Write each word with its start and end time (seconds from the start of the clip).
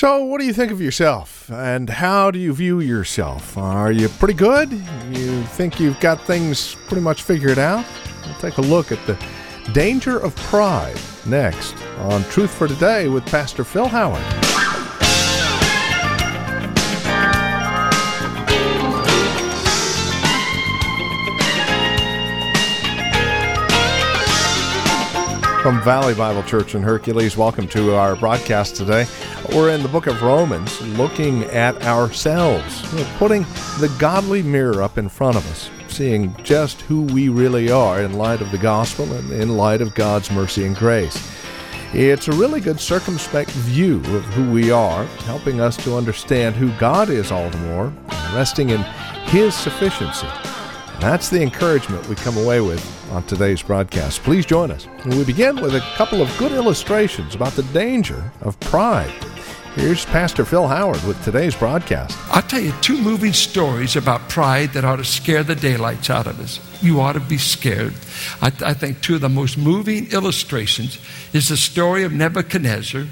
So, 0.00 0.24
what 0.24 0.40
do 0.40 0.46
you 0.46 0.54
think 0.54 0.72
of 0.72 0.80
yourself? 0.80 1.50
And 1.50 1.90
how 1.90 2.30
do 2.30 2.38
you 2.38 2.54
view 2.54 2.80
yourself? 2.80 3.58
Are 3.58 3.92
you 3.92 4.08
pretty 4.08 4.32
good? 4.32 4.72
You 4.72 5.42
think 5.42 5.78
you've 5.78 6.00
got 6.00 6.24
things 6.26 6.74
pretty 6.86 7.02
much 7.02 7.22
figured 7.22 7.58
out? 7.58 7.84
We'll 8.24 8.34
take 8.36 8.56
a 8.56 8.62
look 8.62 8.92
at 8.92 9.06
the 9.06 9.22
danger 9.74 10.18
of 10.18 10.34
pride 10.36 10.98
next 11.26 11.76
on 11.98 12.24
Truth 12.30 12.54
for 12.54 12.66
Today 12.66 13.08
with 13.08 13.26
Pastor 13.26 13.62
Phil 13.62 13.88
Howard. 13.88 14.49
From 25.70 25.82
Valley 25.82 26.14
Bible 26.14 26.42
Church 26.42 26.74
in 26.74 26.82
Hercules, 26.82 27.36
welcome 27.36 27.68
to 27.68 27.94
our 27.94 28.16
broadcast 28.16 28.74
today. 28.74 29.06
We're 29.54 29.70
in 29.70 29.84
the 29.84 29.88
book 29.88 30.08
of 30.08 30.20
Romans 30.20 30.80
looking 30.98 31.44
at 31.44 31.80
ourselves, 31.84 32.82
putting 33.18 33.42
the 33.78 33.94
godly 34.00 34.42
mirror 34.42 34.82
up 34.82 34.98
in 34.98 35.08
front 35.08 35.36
of 35.36 35.48
us, 35.48 35.70
seeing 35.86 36.34
just 36.42 36.80
who 36.80 37.02
we 37.02 37.28
really 37.28 37.70
are 37.70 38.02
in 38.02 38.14
light 38.14 38.40
of 38.40 38.50
the 38.50 38.58
gospel 38.58 39.12
and 39.12 39.30
in 39.30 39.56
light 39.56 39.80
of 39.80 39.94
God's 39.94 40.28
mercy 40.32 40.66
and 40.66 40.74
grace. 40.74 41.32
It's 41.92 42.26
a 42.26 42.32
really 42.32 42.60
good 42.60 42.80
circumspect 42.80 43.50
view 43.50 43.98
of 44.16 44.24
who 44.24 44.50
we 44.50 44.72
are, 44.72 45.04
helping 45.04 45.60
us 45.60 45.76
to 45.84 45.96
understand 45.96 46.56
who 46.56 46.76
God 46.80 47.10
is 47.10 47.30
all 47.30 47.48
the 47.48 47.58
more, 47.58 47.92
resting 48.34 48.70
in 48.70 48.80
His 49.26 49.54
sufficiency. 49.54 50.26
That's 50.98 51.28
the 51.28 51.40
encouragement 51.40 52.08
we 52.08 52.16
come 52.16 52.36
away 52.38 52.60
with 52.60 52.99
on 53.10 53.22
today's 53.24 53.62
broadcast. 53.62 54.22
Please 54.22 54.46
join 54.46 54.70
us. 54.70 54.86
We 55.04 55.24
begin 55.24 55.60
with 55.60 55.74
a 55.74 55.80
couple 55.96 56.22
of 56.22 56.38
good 56.38 56.52
illustrations 56.52 57.34
about 57.34 57.52
the 57.52 57.62
danger 57.64 58.30
of 58.40 58.58
pride. 58.60 59.12
Here's 59.74 60.04
Pastor 60.04 60.44
Phil 60.44 60.66
Howard 60.66 61.02
with 61.04 61.22
today's 61.22 61.54
broadcast. 61.54 62.18
I'll 62.34 62.42
tell 62.42 62.60
you 62.60 62.72
two 62.80 62.98
moving 63.00 63.32
stories 63.32 63.94
about 63.94 64.28
pride 64.28 64.72
that 64.72 64.84
ought 64.84 64.96
to 64.96 65.04
scare 65.04 65.44
the 65.44 65.54
daylights 65.54 66.10
out 66.10 66.26
of 66.26 66.40
us. 66.40 66.58
You 66.82 67.00
ought 67.00 67.12
to 67.12 67.20
be 67.20 67.38
scared. 67.38 67.94
I, 68.42 68.48
I 68.64 68.74
think 68.74 69.00
two 69.00 69.14
of 69.14 69.20
the 69.20 69.28
most 69.28 69.56
moving 69.56 70.10
illustrations 70.10 70.98
is 71.32 71.48
the 71.48 71.56
story 71.56 72.02
of 72.02 72.12
Nebuchadnezzar, 72.12 73.06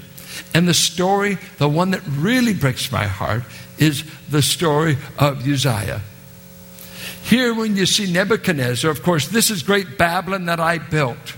and 0.53 0.67
the 0.67 0.73
story, 0.73 1.37
the 1.59 1.69
one 1.69 1.91
that 1.91 2.01
really 2.17 2.53
breaks 2.53 2.91
my 2.91 3.05
heart, 3.05 3.43
is 3.77 4.03
the 4.29 4.41
story 4.41 4.97
of 5.17 5.47
Uzziah. 5.47 6.01
Here, 7.29 7.53
when 7.53 7.75
you 7.75 7.85
see 7.85 8.11
Nebuchadnezzar, 8.11 8.89
of 8.89 9.03
course, 9.03 9.27
this 9.27 9.51
is 9.51 9.61
great 9.61 9.99
Babylon 9.99 10.45
that 10.45 10.59
I 10.59 10.79
built. 10.79 11.35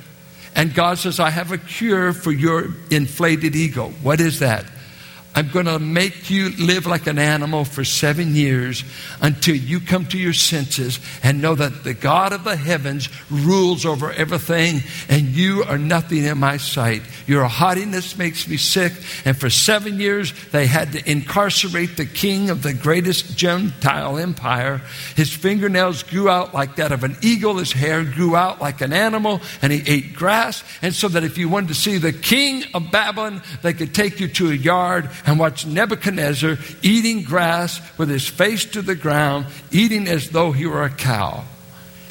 And 0.56 0.74
God 0.74 1.00
says, 1.00 1.20
I 1.20 1.30
have 1.30 1.52
a 1.52 1.58
cure 1.58 2.14
for 2.14 2.32
your 2.32 2.70
inflated 2.90 3.58
ego. 3.58 3.90
What 4.02 4.22
is 4.22 4.40
that? 4.40 4.66
I'm 5.34 5.48
going 5.48 5.66
to 5.66 5.80
make 5.80 6.30
you 6.30 6.50
live 6.60 6.86
like 6.86 7.08
an 7.08 7.18
animal 7.18 7.64
for 7.64 7.86
seven 7.86 8.36
years 8.36 8.84
until 9.22 9.56
you 9.56 9.80
come 9.80 10.06
to 10.08 10.18
your 10.18 10.34
senses 10.34 11.00
and 11.24 11.42
know 11.42 11.56
that 11.56 11.86
the 11.86 11.94
God 11.94 12.34
of 12.34 12.44
the 12.44 12.58
heavens 12.58 13.08
rules 13.30 13.86
over 13.86 14.12
everything 14.12 14.82
and 15.08 15.28
you 15.28 15.64
are 15.64 15.78
nothing 15.78 16.26
in 16.26 16.38
my 16.38 16.58
sight. 16.58 17.02
Your 17.28 17.46
haughtiness 17.46 18.18
makes 18.18 18.46
me 18.46 18.58
sick. 18.58 18.92
And 19.24 19.38
for 19.38 19.50
seven 19.50 20.02
years, 20.02 20.34
they 20.50 20.66
had 20.68 20.92
to 20.94 21.10
incarcerate 21.10 21.96
the 21.96 22.06
king 22.06 22.50
of 22.50 22.62
the 22.62 22.74
greatest 22.74 23.38
Gentile 23.38 24.18
empire. 24.18 24.82
His 25.16 25.34
fingernails 25.34 26.04
grew 26.04 26.28
out 26.30 26.54
like 26.54 26.76
that 26.76 26.92
of 26.92 27.06
an 27.06 27.16
eagle. 27.22 27.56
His 27.56 27.72
hair 27.72 28.04
grew 28.04 28.36
out 28.36 28.60
like 28.60 28.82
an 28.82 28.92
animal 28.92 29.40
and 29.62 29.72
he 29.72 29.82
ate 29.90 30.14
grass. 30.14 30.62
And 30.82 30.94
so 30.94 31.08
that 31.08 31.24
if 31.24 31.38
you 31.38 31.48
wanted 31.48 31.70
to 31.70 31.76
see 31.76 32.00
the 32.00 32.12
king 32.12 32.66
of 32.74 32.92
Babylon, 32.92 33.42
they 33.62 33.72
could 33.72 33.96
take 33.96 34.20
you 34.20 34.28
to 34.28 34.52
a 34.52 34.54
yard 34.54 35.10
and 35.26 35.40
watch 35.40 35.66
Nebuchadnezzar 35.66 36.58
eating 36.82 37.24
grass 37.24 37.82
with 37.98 38.10
his 38.10 38.28
face 38.28 38.66
to 38.66 38.82
the 38.82 38.96
ground, 38.96 39.46
eating 39.72 40.08
as 40.08 40.30
though 40.30 40.52
he 40.52 40.66
were 40.66 40.84
a 40.84 40.90
cow. 40.90 41.44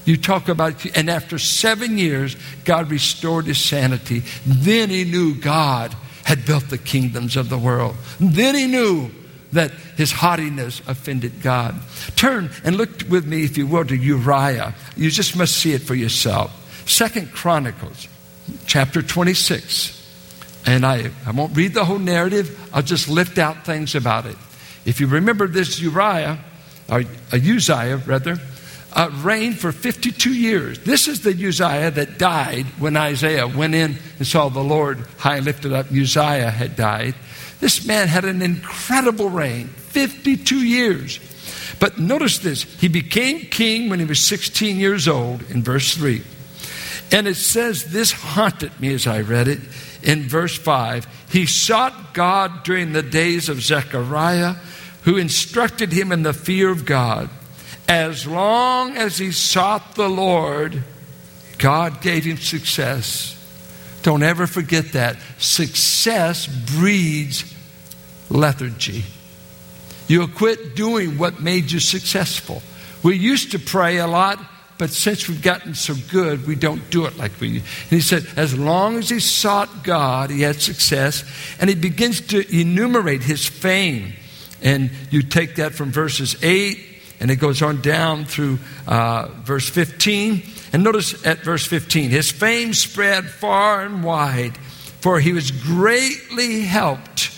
You 0.04 0.16
talk 0.16 0.48
about, 0.48 0.84
and 0.96 1.10
after 1.10 1.38
seven 1.38 1.98
years, 1.98 2.36
God 2.64 2.90
restored 2.90 3.46
his 3.46 3.58
sanity. 3.58 4.22
Then 4.46 4.90
he 4.90 5.04
knew 5.04 5.34
God 5.34 5.94
had 6.24 6.44
built 6.44 6.68
the 6.68 6.78
kingdoms 6.78 7.36
of 7.36 7.48
the 7.48 7.58
world. 7.58 7.96
Then 8.18 8.54
he 8.54 8.66
knew 8.66 9.10
that 9.52 9.72
his 9.96 10.12
haughtiness 10.12 10.80
offended 10.86 11.42
God. 11.42 11.74
Turn 12.16 12.50
and 12.64 12.76
look 12.76 13.02
with 13.08 13.26
me, 13.26 13.44
if 13.44 13.58
you 13.58 13.66
will, 13.66 13.84
to 13.84 13.96
Uriah. 13.96 14.74
You 14.96 15.10
just 15.10 15.36
must 15.36 15.56
see 15.56 15.72
it 15.72 15.82
for 15.82 15.94
yourself. 15.94 16.56
Second 16.88 17.32
Chronicles, 17.32 18.08
chapter 18.66 19.02
26. 19.02 19.99
And 20.66 20.84
I, 20.84 21.10
I 21.26 21.30
won't 21.30 21.56
read 21.56 21.74
the 21.74 21.84
whole 21.84 21.98
narrative, 21.98 22.68
I'll 22.72 22.82
just 22.82 23.08
lift 23.08 23.38
out 23.38 23.64
things 23.64 23.94
about 23.94 24.26
it. 24.26 24.36
If 24.84 25.00
you 25.00 25.06
remember 25.06 25.46
this 25.46 25.80
Uriah, 25.80 26.38
or 26.88 27.00
uh, 27.00 27.04
Uzziah 27.32 27.96
rather, 28.06 28.38
uh, 28.92 29.10
reigned 29.22 29.58
for 29.58 29.72
52 29.72 30.34
years. 30.34 30.80
This 30.80 31.06
is 31.06 31.22
the 31.22 31.30
Uzziah 31.30 31.92
that 31.92 32.18
died 32.18 32.66
when 32.78 32.96
Isaiah 32.96 33.46
went 33.46 33.74
in 33.74 33.96
and 34.18 34.26
saw 34.26 34.48
the 34.48 34.62
Lord 34.62 34.98
high 35.18 35.38
lifted 35.38 35.72
up. 35.72 35.86
Uzziah 35.92 36.50
had 36.50 36.76
died. 36.76 37.14
This 37.60 37.86
man 37.86 38.08
had 38.08 38.24
an 38.24 38.42
incredible 38.42 39.28
reign, 39.28 39.68
52 39.68 40.56
years. 40.56 41.20
But 41.78 41.98
notice 41.98 42.38
this 42.38 42.62
he 42.62 42.88
became 42.88 43.40
king 43.40 43.88
when 43.88 44.00
he 44.00 44.04
was 44.04 44.20
16 44.20 44.76
years 44.76 45.06
old, 45.08 45.42
in 45.50 45.62
verse 45.62 45.94
3. 45.94 46.22
And 47.12 47.26
it 47.26 47.36
says, 47.36 47.86
This 47.86 48.12
haunted 48.12 48.78
me 48.80 48.94
as 48.94 49.06
I 49.06 49.20
read 49.20 49.48
it 49.48 49.60
in 50.02 50.28
verse 50.28 50.56
5. 50.56 51.06
He 51.30 51.46
sought 51.46 52.14
God 52.14 52.62
during 52.64 52.92
the 52.92 53.02
days 53.02 53.48
of 53.48 53.62
Zechariah, 53.62 54.56
who 55.02 55.16
instructed 55.16 55.92
him 55.92 56.12
in 56.12 56.22
the 56.22 56.32
fear 56.32 56.70
of 56.70 56.84
God. 56.84 57.30
As 57.88 58.26
long 58.26 58.96
as 58.96 59.18
he 59.18 59.32
sought 59.32 59.94
the 59.94 60.08
Lord, 60.08 60.84
God 61.58 62.00
gave 62.00 62.24
him 62.24 62.36
success. 62.36 63.36
Don't 64.02 64.22
ever 64.22 64.46
forget 64.46 64.92
that. 64.92 65.16
Success 65.38 66.46
breeds 66.46 67.44
lethargy. 68.30 69.04
You'll 70.08 70.28
quit 70.28 70.74
doing 70.74 71.18
what 71.18 71.40
made 71.40 71.70
you 71.70 71.80
successful. 71.80 72.62
We 73.02 73.16
used 73.16 73.52
to 73.52 73.58
pray 73.58 73.98
a 73.98 74.06
lot 74.06 74.38
but 74.80 74.88
since 74.88 75.28
we've 75.28 75.42
gotten 75.42 75.74
so 75.74 75.94
good, 76.10 76.46
we 76.46 76.54
don't 76.54 76.88
do 76.88 77.04
it 77.04 77.18
like 77.18 77.38
we. 77.38 77.56
And 77.58 77.64
he 77.90 78.00
said, 78.00 78.26
as 78.38 78.58
long 78.58 78.96
as 78.96 79.10
he 79.10 79.20
sought 79.20 79.84
God, 79.84 80.30
he 80.30 80.40
had 80.40 80.56
success. 80.56 81.22
And 81.60 81.68
he 81.68 81.76
begins 81.76 82.22
to 82.28 82.58
enumerate 82.58 83.22
his 83.22 83.46
fame. 83.46 84.14
And 84.62 84.90
you 85.10 85.22
take 85.22 85.56
that 85.56 85.74
from 85.74 85.92
verses 85.92 86.34
8, 86.42 86.78
and 87.20 87.30
it 87.30 87.36
goes 87.36 87.60
on 87.60 87.82
down 87.82 88.24
through 88.24 88.58
uh, 88.86 89.28
verse 89.44 89.68
15. 89.68 90.44
And 90.72 90.82
notice 90.82 91.26
at 91.26 91.40
verse 91.40 91.66
15, 91.66 92.08
his 92.08 92.30
fame 92.30 92.72
spread 92.72 93.26
far 93.26 93.82
and 93.82 94.02
wide, 94.02 94.56
for 94.56 95.20
he 95.20 95.34
was 95.34 95.50
greatly 95.50 96.62
helped 96.62 97.30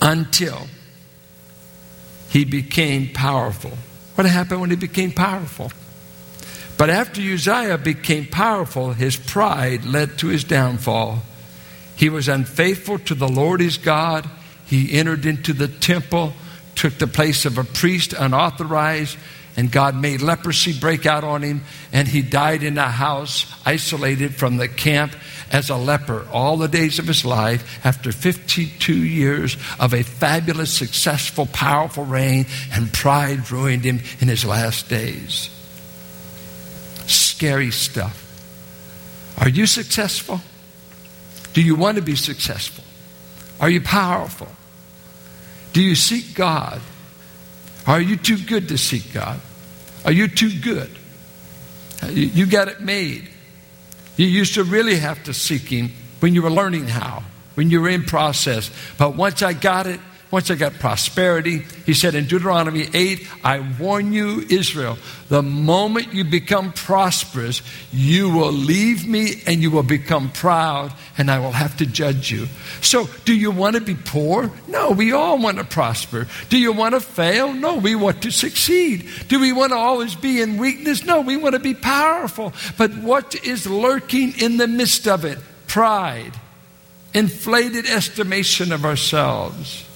until 0.00 0.68
he 2.28 2.44
became 2.44 3.12
powerful. 3.12 3.72
What 4.18 4.26
happened 4.26 4.60
when 4.60 4.70
he 4.70 4.76
became 4.76 5.12
powerful? 5.12 5.70
But 6.76 6.90
after 6.90 7.20
Uzziah 7.20 7.78
became 7.78 8.26
powerful, 8.26 8.92
his 8.92 9.14
pride 9.14 9.84
led 9.84 10.18
to 10.18 10.26
his 10.26 10.42
downfall. 10.42 11.22
He 11.94 12.08
was 12.08 12.26
unfaithful 12.26 12.98
to 12.98 13.14
the 13.14 13.28
Lord 13.28 13.60
his 13.60 13.78
God. 13.78 14.28
He 14.66 14.92
entered 14.92 15.24
into 15.24 15.52
the 15.52 15.68
temple, 15.68 16.32
took 16.74 16.98
the 16.98 17.06
place 17.06 17.44
of 17.44 17.58
a 17.58 17.62
priest 17.62 18.12
unauthorized, 18.12 19.16
and 19.58 19.72
God 19.72 19.96
made 19.96 20.22
leprosy 20.22 20.72
break 20.72 21.04
out 21.04 21.24
on 21.24 21.42
him, 21.42 21.62
and 21.92 22.06
he 22.06 22.22
died 22.22 22.62
in 22.62 22.78
a 22.78 22.88
house 22.88 23.44
isolated 23.66 24.36
from 24.36 24.56
the 24.56 24.68
camp 24.68 25.16
as 25.50 25.68
a 25.68 25.74
leper 25.74 26.28
all 26.32 26.56
the 26.56 26.68
days 26.68 27.00
of 27.00 27.08
his 27.08 27.24
life 27.24 27.84
after 27.84 28.12
52 28.12 28.94
years 28.94 29.56
of 29.80 29.94
a 29.94 30.04
fabulous, 30.04 30.72
successful, 30.72 31.44
powerful 31.46 32.04
reign, 32.04 32.46
and 32.72 32.92
pride 32.92 33.50
ruined 33.50 33.82
him 33.82 33.98
in 34.20 34.28
his 34.28 34.44
last 34.44 34.88
days. 34.88 35.50
Scary 37.08 37.72
stuff. 37.72 38.26
Are 39.38 39.48
you 39.48 39.66
successful? 39.66 40.40
Do 41.52 41.62
you 41.62 41.74
want 41.74 41.96
to 41.96 42.02
be 42.02 42.14
successful? 42.14 42.84
Are 43.60 43.68
you 43.68 43.80
powerful? 43.80 44.52
Do 45.72 45.82
you 45.82 45.96
seek 45.96 46.36
God? 46.36 46.80
Are 47.88 48.00
you 48.00 48.16
too 48.16 48.38
good 48.38 48.68
to 48.68 48.78
seek 48.78 49.12
God? 49.12 49.40
Are 50.04 50.12
you 50.12 50.28
too 50.28 50.58
good? 50.60 50.90
You 52.08 52.46
got 52.46 52.68
it 52.68 52.80
made. 52.80 53.28
You 54.16 54.26
used 54.26 54.54
to 54.54 54.64
really 54.64 54.96
have 54.96 55.22
to 55.24 55.34
seek 55.34 55.62
Him 55.62 55.90
when 56.20 56.34
you 56.34 56.42
were 56.42 56.50
learning 56.50 56.86
how, 56.86 57.22
when 57.54 57.70
you 57.70 57.80
were 57.80 57.88
in 57.88 58.04
process. 58.04 58.70
But 58.98 59.16
once 59.16 59.42
I 59.42 59.52
got 59.52 59.86
it, 59.86 60.00
once 60.30 60.50
I 60.50 60.56
got 60.56 60.74
prosperity, 60.74 61.64
he 61.86 61.94
said 61.94 62.14
in 62.14 62.26
Deuteronomy 62.26 62.88
8, 62.92 63.26
I 63.42 63.60
warn 63.80 64.12
you, 64.12 64.44
Israel, 64.50 64.98
the 65.30 65.42
moment 65.42 66.12
you 66.12 66.24
become 66.24 66.72
prosperous, 66.72 67.62
you 67.92 68.28
will 68.28 68.52
leave 68.52 69.08
me 69.08 69.42
and 69.46 69.62
you 69.62 69.70
will 69.70 69.82
become 69.82 70.30
proud, 70.30 70.92
and 71.16 71.30
I 71.30 71.38
will 71.38 71.52
have 71.52 71.78
to 71.78 71.86
judge 71.86 72.30
you. 72.30 72.46
So, 72.82 73.08
do 73.24 73.34
you 73.34 73.50
want 73.50 73.76
to 73.76 73.80
be 73.80 73.94
poor? 73.94 74.50
No, 74.68 74.90
we 74.90 75.12
all 75.12 75.38
want 75.38 75.58
to 75.58 75.64
prosper. 75.64 76.26
Do 76.50 76.58
you 76.58 76.72
want 76.72 76.94
to 76.94 77.00
fail? 77.00 77.54
No, 77.54 77.76
we 77.76 77.94
want 77.94 78.22
to 78.22 78.30
succeed. 78.30 79.08
Do 79.28 79.40
we 79.40 79.52
want 79.52 79.72
to 79.72 79.76
always 79.76 80.14
be 80.14 80.42
in 80.42 80.58
weakness? 80.58 81.04
No, 81.04 81.22
we 81.22 81.38
want 81.38 81.54
to 81.54 81.60
be 81.60 81.74
powerful. 81.74 82.52
But 82.76 82.94
what 82.98 83.34
is 83.46 83.66
lurking 83.66 84.38
in 84.38 84.58
the 84.58 84.68
midst 84.68 85.08
of 85.08 85.24
it? 85.24 85.38
Pride 85.66 86.32
inflated 87.14 87.86
estimation 87.86 88.72
of 88.72 88.84
ourselves. 88.84 89.87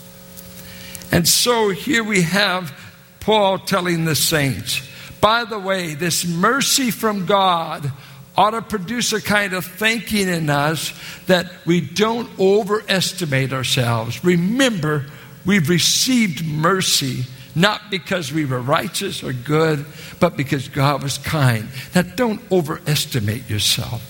And 1.13 1.29
so 1.29 1.69
here 1.69 2.03
we 2.03 2.23
have 2.23 2.77
Paul 3.21 3.59
telling 3.59 4.05
the 4.05 4.17
saints, 4.17 4.89
by 5.21 5.45
the 5.45 5.59
way, 5.59 5.95
this 5.95 6.27
mercy 6.27 6.91
from 6.91 7.27
God 7.27 7.93
ought 8.37 8.51
to 8.51 8.63
produce 8.63 9.13
a 9.13 9.21
kind 9.21 9.53
of 9.53 9.65
thinking 9.65 10.29
in 10.29 10.51
us 10.51 10.93
that 11.27 11.53
we 11.67 11.81
don't 11.81 12.29
overestimate 12.41 13.53
ourselves. 13.53 14.25
Remember, 14.25 15.07
we've 15.45 15.69
received 15.69 16.45
mercy 16.45 17.25
not 17.55 17.91
because 17.91 18.33
we 18.33 18.47
were 18.47 18.61
righteous 18.61 19.23
or 19.23 19.35
good, 19.35 19.85
but 20.19 20.37
because 20.37 20.69
God 20.69 21.03
was 21.03 21.19
kind. 21.19 21.69
Now, 21.95 22.03
don't 22.03 22.41
overestimate 22.51 23.51
yourself. 23.51 24.03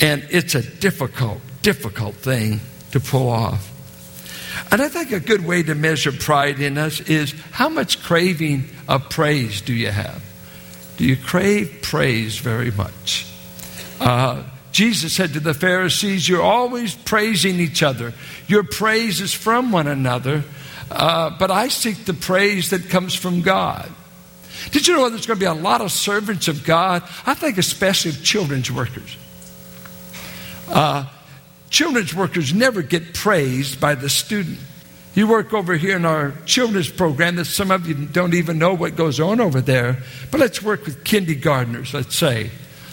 And 0.00 0.26
it's 0.30 0.54
a 0.54 0.62
difficult 0.62 1.40
difficult 1.62 2.14
thing 2.14 2.60
to 2.92 3.00
pull 3.00 3.28
off. 3.28 3.77
And 4.70 4.82
I 4.82 4.88
think 4.88 5.12
a 5.12 5.20
good 5.20 5.46
way 5.46 5.62
to 5.62 5.74
measure 5.74 6.12
pride 6.12 6.60
in 6.60 6.76
us 6.76 7.00
is 7.00 7.32
how 7.52 7.68
much 7.68 8.02
craving 8.02 8.64
of 8.86 9.08
praise 9.08 9.60
do 9.62 9.72
you 9.72 9.90
have? 9.90 10.22
Do 10.98 11.04
you 11.04 11.16
crave 11.16 11.80
praise 11.82 12.38
very 12.38 12.70
much? 12.70 13.26
Uh, 14.00 14.42
Jesus 14.72 15.14
said 15.14 15.32
to 15.32 15.40
the 15.40 15.54
Pharisees, 15.54 16.28
You're 16.28 16.42
always 16.42 16.94
praising 16.94 17.60
each 17.60 17.82
other. 17.82 18.12
Your 18.46 18.62
praise 18.62 19.20
is 19.20 19.32
from 19.32 19.72
one 19.72 19.86
another, 19.86 20.44
uh, 20.90 21.30
but 21.38 21.50
I 21.50 21.68
seek 21.68 22.04
the 22.04 22.14
praise 22.14 22.70
that 22.70 22.90
comes 22.90 23.14
from 23.14 23.42
God. 23.42 23.90
Did 24.70 24.86
you 24.86 24.94
know 24.94 25.08
there's 25.08 25.26
going 25.26 25.38
to 25.38 25.44
be 25.44 25.46
a 25.46 25.54
lot 25.54 25.80
of 25.80 25.92
servants 25.92 26.48
of 26.48 26.64
God? 26.64 27.02
I 27.26 27.34
think 27.34 27.58
especially 27.58 28.10
of 28.10 28.22
children's 28.22 28.70
workers. 28.70 29.16
Uh, 30.68 31.06
Children's 31.70 32.14
workers 32.14 32.54
never 32.54 32.82
get 32.82 33.14
praised 33.14 33.80
by 33.80 33.94
the 33.94 34.08
student. 34.08 34.58
You 35.14 35.26
work 35.26 35.52
over 35.52 35.76
here 35.76 35.96
in 35.96 36.04
our 36.04 36.32
children's 36.46 36.90
program 36.90 37.36
that 37.36 37.46
some 37.46 37.70
of 37.70 37.86
you 37.88 37.94
don't 37.94 38.34
even 38.34 38.58
know 38.58 38.74
what 38.74 38.94
goes 38.94 39.18
on 39.18 39.40
over 39.40 39.60
there, 39.60 39.98
but 40.30 40.40
let's 40.40 40.62
work 40.62 40.84
with 40.84 41.02
kindergartners, 41.04 41.92
let's 41.92 42.14
say. 42.14 42.50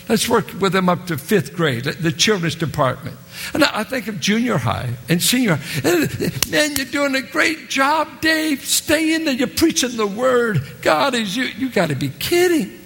Let's 0.07 0.29
work 0.29 0.45
with 0.59 0.73
them 0.73 0.87
up 0.87 1.07
to 1.07 1.17
fifth 1.17 1.55
grade, 1.55 1.83
the 1.83 2.11
children's 2.11 2.55
department. 2.55 3.17
And 3.53 3.63
I 3.63 3.83
think 3.83 4.07
of 4.07 4.19
junior 4.19 4.57
high 4.57 4.89
and 5.09 5.21
senior 5.21 5.55
high. 5.55 5.89
Eh, 5.89 6.29
man, 6.49 6.75
you're 6.75 6.85
doing 6.85 7.15
a 7.15 7.21
great 7.21 7.69
job, 7.69 8.21
Dave. 8.21 8.63
Stay 8.63 9.15
in 9.15 9.25
there. 9.25 9.33
You're 9.33 9.47
preaching 9.47 9.97
the 9.97 10.05
word. 10.05 10.63
God 10.81 11.15
is 11.15 11.35
you. 11.35 11.45
You 11.45 11.69
got 11.69 11.89
to 11.89 11.95
be 11.95 12.09
kidding. 12.09 12.79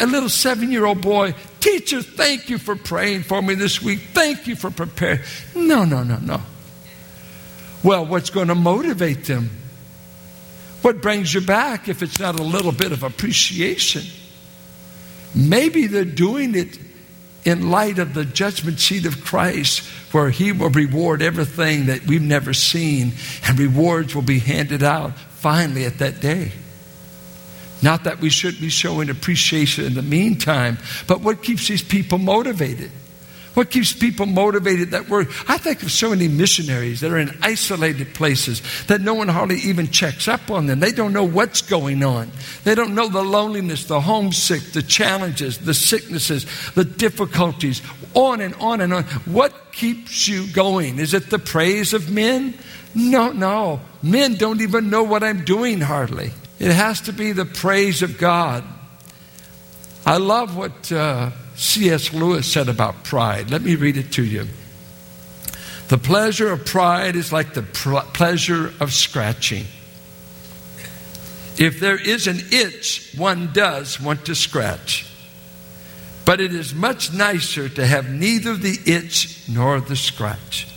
A 0.00 0.06
little 0.06 0.30
seven 0.30 0.72
year 0.72 0.86
old 0.86 1.02
boy 1.02 1.34
Teacher, 1.62 2.02
thank 2.02 2.50
you 2.50 2.58
for 2.58 2.74
praying 2.74 3.22
for 3.22 3.40
me 3.40 3.54
this 3.54 3.80
week. 3.80 4.00
Thank 4.12 4.48
you 4.48 4.56
for 4.56 4.68
preparing. 4.68 5.20
No, 5.54 5.84
no, 5.84 6.02
no, 6.02 6.16
no. 6.16 6.42
Well, 7.84 8.04
what's 8.04 8.30
going 8.30 8.48
to 8.48 8.56
motivate 8.56 9.26
them? 9.26 9.48
What 10.82 11.00
brings 11.00 11.32
you 11.32 11.40
back 11.40 11.88
if 11.88 12.02
it's 12.02 12.18
not 12.18 12.40
a 12.40 12.42
little 12.42 12.72
bit 12.72 12.90
of 12.90 13.04
appreciation? 13.04 14.02
Maybe 15.36 15.86
they're 15.86 16.04
doing 16.04 16.56
it 16.56 16.80
in 17.44 17.70
light 17.70 18.00
of 18.00 18.12
the 18.12 18.24
judgment 18.24 18.80
seat 18.80 19.06
of 19.06 19.24
Christ, 19.24 19.86
where 20.10 20.30
He 20.30 20.50
will 20.50 20.70
reward 20.70 21.22
everything 21.22 21.86
that 21.86 22.08
we've 22.08 22.20
never 22.20 22.52
seen, 22.52 23.12
and 23.46 23.56
rewards 23.56 24.16
will 24.16 24.22
be 24.22 24.40
handed 24.40 24.82
out 24.82 25.16
finally 25.16 25.84
at 25.84 25.98
that 25.98 26.20
day. 26.20 26.50
Not 27.82 28.04
that 28.04 28.20
we 28.20 28.30
should 28.30 28.60
be 28.60 28.68
showing 28.68 29.10
appreciation 29.10 29.84
in 29.84 29.94
the 29.94 30.02
meantime, 30.02 30.78
but 31.06 31.20
what 31.20 31.42
keeps 31.42 31.68
these 31.68 31.82
people 31.82 32.18
motivated? 32.18 32.90
What 33.54 33.70
keeps 33.70 33.92
people 33.92 34.24
motivated 34.24 34.92
that 34.92 35.10
work? 35.10 35.28
I 35.48 35.58
think 35.58 35.82
of 35.82 35.90
so 35.92 36.10
many 36.10 36.26
missionaries 36.26 37.00
that 37.00 37.12
are 37.12 37.18
in 37.18 37.36
isolated 37.42 38.14
places 38.14 38.62
that 38.86 39.02
no 39.02 39.12
one 39.12 39.28
hardly 39.28 39.56
even 39.56 39.90
checks 39.90 40.26
up 40.26 40.50
on 40.50 40.66
them. 40.66 40.80
They 40.80 40.92
don't 40.92 41.12
know 41.12 41.24
what's 41.24 41.60
going 41.60 42.02
on. 42.02 42.30
They 42.64 42.74
don't 42.74 42.94
know 42.94 43.08
the 43.08 43.22
loneliness, 43.22 43.84
the 43.84 44.00
homesick, 44.00 44.72
the 44.72 44.82
challenges, 44.82 45.58
the 45.58 45.74
sicknesses, 45.74 46.46
the 46.72 46.84
difficulties, 46.84 47.82
on 48.14 48.40
and 48.40 48.54
on 48.54 48.80
and 48.80 48.94
on. 48.94 49.04
What 49.26 49.72
keeps 49.72 50.26
you 50.26 50.46
going? 50.52 50.98
Is 50.98 51.12
it 51.12 51.28
the 51.28 51.38
praise 51.38 51.92
of 51.92 52.10
men? 52.10 52.54
No, 52.94 53.32
no. 53.32 53.80
Men 54.02 54.36
don't 54.36 54.62
even 54.62 54.88
know 54.88 55.02
what 55.02 55.22
I'm 55.22 55.44
doing 55.44 55.80
hardly. 55.80 56.32
It 56.62 56.70
has 56.70 57.00
to 57.02 57.12
be 57.12 57.32
the 57.32 57.44
praise 57.44 58.02
of 58.02 58.18
God. 58.18 58.62
I 60.06 60.18
love 60.18 60.56
what 60.56 60.92
uh, 60.92 61.30
C.S. 61.56 62.12
Lewis 62.14 62.46
said 62.46 62.68
about 62.68 63.02
pride. 63.02 63.50
Let 63.50 63.62
me 63.62 63.74
read 63.74 63.96
it 63.96 64.12
to 64.12 64.24
you. 64.24 64.46
The 65.88 65.98
pleasure 65.98 66.52
of 66.52 66.64
pride 66.64 67.16
is 67.16 67.32
like 67.32 67.54
the 67.54 67.62
pr- 67.62 68.06
pleasure 68.14 68.72
of 68.78 68.92
scratching. 68.92 69.64
If 71.58 71.80
there 71.80 72.00
is 72.00 72.28
an 72.28 72.38
itch, 72.52 73.12
one 73.18 73.50
does 73.52 74.00
want 74.00 74.26
to 74.26 74.36
scratch. 74.36 75.10
But 76.24 76.40
it 76.40 76.54
is 76.54 76.76
much 76.76 77.12
nicer 77.12 77.68
to 77.70 77.84
have 77.84 78.08
neither 78.08 78.54
the 78.54 78.78
itch 78.86 79.48
nor 79.48 79.80
the 79.80 79.96
scratch. 79.96 80.68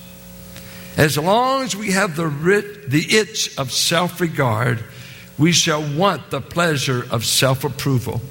As 0.98 1.16
long 1.16 1.62
as 1.62 1.76
we 1.76 1.92
have 1.92 2.16
the, 2.16 2.26
writ- 2.26 2.90
the 2.90 3.06
itch 3.18 3.56
of 3.60 3.72
self 3.72 4.20
regard, 4.20 4.84
we 5.38 5.52
shall 5.52 5.82
want 5.82 6.30
the 6.30 6.42
pleasure 6.42 7.06
of 7.12 7.26
self 7.26 7.64
approval. 7.64 8.22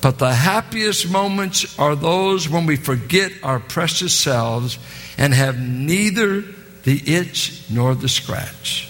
But 0.00 0.18
the 0.18 0.32
happiest 0.32 1.10
moments 1.10 1.78
are 1.78 1.94
those 1.94 2.48
when 2.48 2.64
we 2.64 2.76
forget 2.76 3.32
our 3.42 3.60
precious 3.60 4.14
selves 4.14 4.78
and 5.18 5.34
have 5.34 5.60
neither 5.60 6.40
the 6.84 7.02
itch 7.06 7.64
nor 7.70 7.94
the 7.94 8.08
scratch. 8.08 8.88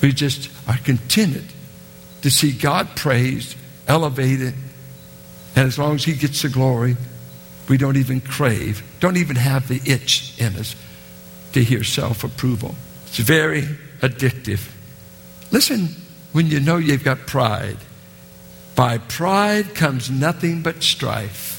We 0.00 0.12
just 0.12 0.48
are 0.66 0.78
contented 0.78 1.44
to 2.22 2.30
see 2.30 2.52
God 2.52 2.96
praised, 2.96 3.56
elevated, 3.86 4.54
and 5.54 5.66
as 5.66 5.78
long 5.78 5.94
as 5.96 6.04
He 6.04 6.14
gets 6.14 6.40
the 6.40 6.48
glory, 6.48 6.96
we 7.68 7.76
don't 7.76 7.96
even 7.96 8.22
crave, 8.22 8.82
don't 9.00 9.18
even 9.18 9.36
have 9.36 9.68
the 9.68 9.80
itch 9.84 10.40
in 10.40 10.56
us 10.56 10.74
to 11.52 11.62
hear 11.62 11.84
self 11.84 12.24
approval. 12.24 12.74
It's 13.06 13.18
very 13.18 13.62
addictive. 14.00 14.70
Listen 15.50 16.05
when 16.32 16.46
you 16.46 16.60
know 16.60 16.76
you've 16.76 17.04
got 17.04 17.26
pride. 17.26 17.78
By 18.74 18.98
pride 18.98 19.74
comes 19.74 20.10
nothing 20.10 20.62
but 20.62 20.82
strife. 20.82 21.56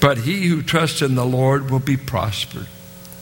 But 0.00 0.18
he 0.18 0.46
who 0.46 0.62
trusts 0.62 1.02
in 1.02 1.14
the 1.14 1.26
Lord 1.26 1.70
will 1.70 1.80
be 1.80 1.96
prospered. 1.96 2.68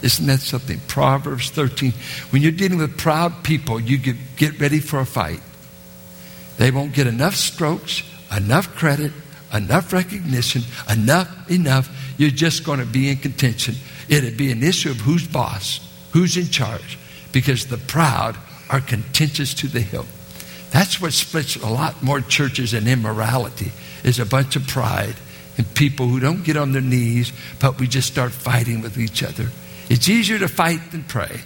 Isn't 0.02 0.26
that 0.26 0.40
something? 0.40 0.80
Proverbs 0.88 1.50
13. 1.50 1.92
When 2.30 2.42
you're 2.42 2.52
dealing 2.52 2.78
with 2.78 2.98
proud 2.98 3.44
people, 3.44 3.80
you 3.80 3.96
get, 3.96 4.16
get 4.36 4.60
ready 4.60 4.78
for 4.78 5.00
a 5.00 5.06
fight. 5.06 5.40
They 6.58 6.70
won't 6.70 6.92
get 6.92 7.06
enough 7.06 7.34
strokes, 7.34 8.02
enough 8.34 8.74
credit, 8.74 9.12
enough 9.52 9.92
recognition, 9.92 10.62
enough, 10.90 11.50
enough. 11.50 11.90
You're 12.18 12.30
just 12.30 12.64
going 12.64 12.80
to 12.80 12.86
be 12.86 13.08
in 13.10 13.16
contention. 13.16 13.74
It'll 14.08 14.36
be 14.36 14.52
an 14.52 14.62
issue 14.62 14.90
of 14.90 14.98
who's 14.98 15.26
boss, 15.26 15.80
who's 16.12 16.36
in 16.36 16.48
charge, 16.48 16.98
because 17.32 17.66
the 17.66 17.78
proud 17.78 18.36
are 18.70 18.80
contentious 18.80 19.54
to 19.54 19.68
the 19.68 19.80
hilt. 19.80 20.06
That's 20.76 21.00
what 21.00 21.14
splits 21.14 21.56
a 21.56 21.68
lot 21.68 22.02
more 22.02 22.20
churches 22.20 22.72
than 22.72 22.86
immorality 22.86 23.72
is 24.04 24.18
a 24.18 24.26
bunch 24.26 24.56
of 24.56 24.66
pride 24.66 25.14
and 25.56 25.74
people 25.74 26.06
who 26.06 26.20
don't 26.20 26.44
get 26.44 26.58
on 26.58 26.72
their 26.72 26.82
knees, 26.82 27.32
but 27.58 27.80
we 27.80 27.86
just 27.86 28.06
start 28.06 28.30
fighting 28.32 28.82
with 28.82 28.98
each 28.98 29.22
other. 29.22 29.48
It's 29.88 30.06
easier 30.06 30.38
to 30.38 30.48
fight 30.48 30.90
than 30.90 31.04
pray. 31.04 31.40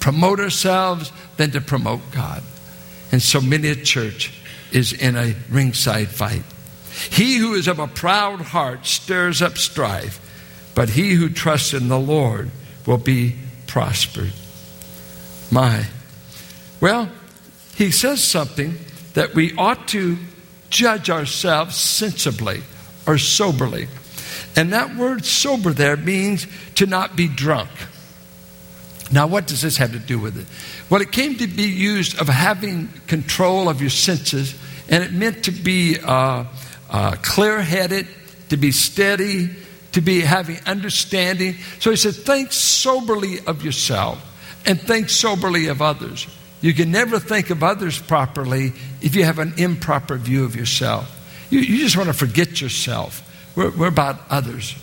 Promote 0.00 0.40
ourselves 0.40 1.12
than 1.36 1.52
to 1.52 1.60
promote 1.60 2.00
God. 2.10 2.42
And 3.12 3.22
so 3.22 3.40
many 3.40 3.68
a 3.68 3.76
church 3.76 4.36
is 4.72 4.92
in 4.92 5.16
a 5.16 5.36
ringside 5.48 6.08
fight. 6.08 6.42
He 7.08 7.36
who 7.36 7.54
is 7.54 7.68
of 7.68 7.78
a 7.78 7.86
proud 7.86 8.40
heart 8.40 8.84
stirs 8.84 9.42
up 9.42 9.58
strife, 9.58 10.18
but 10.74 10.88
he 10.88 11.12
who 11.12 11.28
trusts 11.28 11.72
in 11.72 11.86
the 11.86 12.00
Lord 12.00 12.50
will 12.84 12.98
be 12.98 13.36
prospered. 13.68 14.32
My. 15.52 15.86
Well, 16.80 17.08
he 17.80 17.90
says 17.90 18.22
something 18.22 18.74
that 19.14 19.34
we 19.34 19.56
ought 19.56 19.88
to 19.88 20.18
judge 20.68 21.08
ourselves 21.08 21.76
sensibly 21.76 22.60
or 23.06 23.16
soberly. 23.16 23.88
And 24.54 24.74
that 24.74 24.96
word 24.96 25.24
sober 25.24 25.72
there 25.72 25.96
means 25.96 26.46
to 26.74 26.84
not 26.84 27.16
be 27.16 27.26
drunk. 27.26 27.70
Now, 29.10 29.26
what 29.26 29.46
does 29.46 29.62
this 29.62 29.78
have 29.78 29.92
to 29.92 29.98
do 29.98 30.18
with 30.18 30.36
it? 30.36 30.46
Well, 30.90 31.00
it 31.00 31.10
came 31.10 31.36
to 31.36 31.46
be 31.46 31.62
used 31.62 32.20
of 32.20 32.28
having 32.28 32.88
control 33.06 33.70
of 33.70 33.80
your 33.80 33.88
senses, 33.88 34.54
and 34.90 35.02
it 35.02 35.14
meant 35.14 35.44
to 35.44 35.50
be 35.50 35.96
uh, 36.04 36.44
uh, 36.90 37.16
clear 37.22 37.62
headed, 37.62 38.06
to 38.50 38.58
be 38.58 38.72
steady, 38.72 39.48
to 39.92 40.02
be 40.02 40.20
having 40.20 40.58
understanding. 40.66 41.54
So 41.78 41.88
he 41.88 41.96
said, 41.96 42.12
think 42.12 42.52
soberly 42.52 43.40
of 43.46 43.64
yourself 43.64 44.22
and 44.66 44.78
think 44.78 45.08
soberly 45.08 45.68
of 45.68 45.80
others. 45.80 46.26
You 46.60 46.74
can 46.74 46.90
never 46.90 47.18
think 47.18 47.50
of 47.50 47.62
others 47.62 47.98
properly 47.98 48.72
if 49.00 49.14
you 49.14 49.24
have 49.24 49.38
an 49.38 49.54
improper 49.56 50.16
view 50.16 50.44
of 50.44 50.54
yourself. 50.54 51.16
You, 51.50 51.60
you 51.60 51.78
just 51.78 51.96
want 51.96 52.08
to 52.08 52.14
forget 52.14 52.60
yourself. 52.60 53.26
We're, 53.56 53.70
we're, 53.70 53.88
about 53.88 54.20
others. 54.30 54.74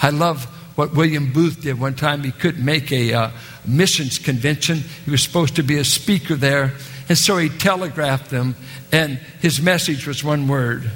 I 0.00 0.10
love 0.10 0.44
what 0.76 0.94
William 0.94 1.32
Booth 1.32 1.62
did 1.62 1.78
one 1.78 1.94
time. 1.94 2.22
He 2.22 2.32
couldn't 2.32 2.64
make 2.64 2.90
a 2.92 3.12
uh, 3.12 3.30
missions 3.66 4.18
convention, 4.18 4.78
he 5.04 5.10
was 5.10 5.22
supposed 5.22 5.56
to 5.56 5.62
be 5.62 5.76
a 5.76 5.84
speaker 5.84 6.34
there. 6.34 6.72
And 7.08 7.16
so 7.16 7.38
he 7.38 7.48
telegraphed 7.48 8.30
them, 8.30 8.54
and 8.92 9.18
his 9.40 9.62
message 9.62 10.06
was 10.06 10.22
one 10.22 10.46
word 10.46 10.90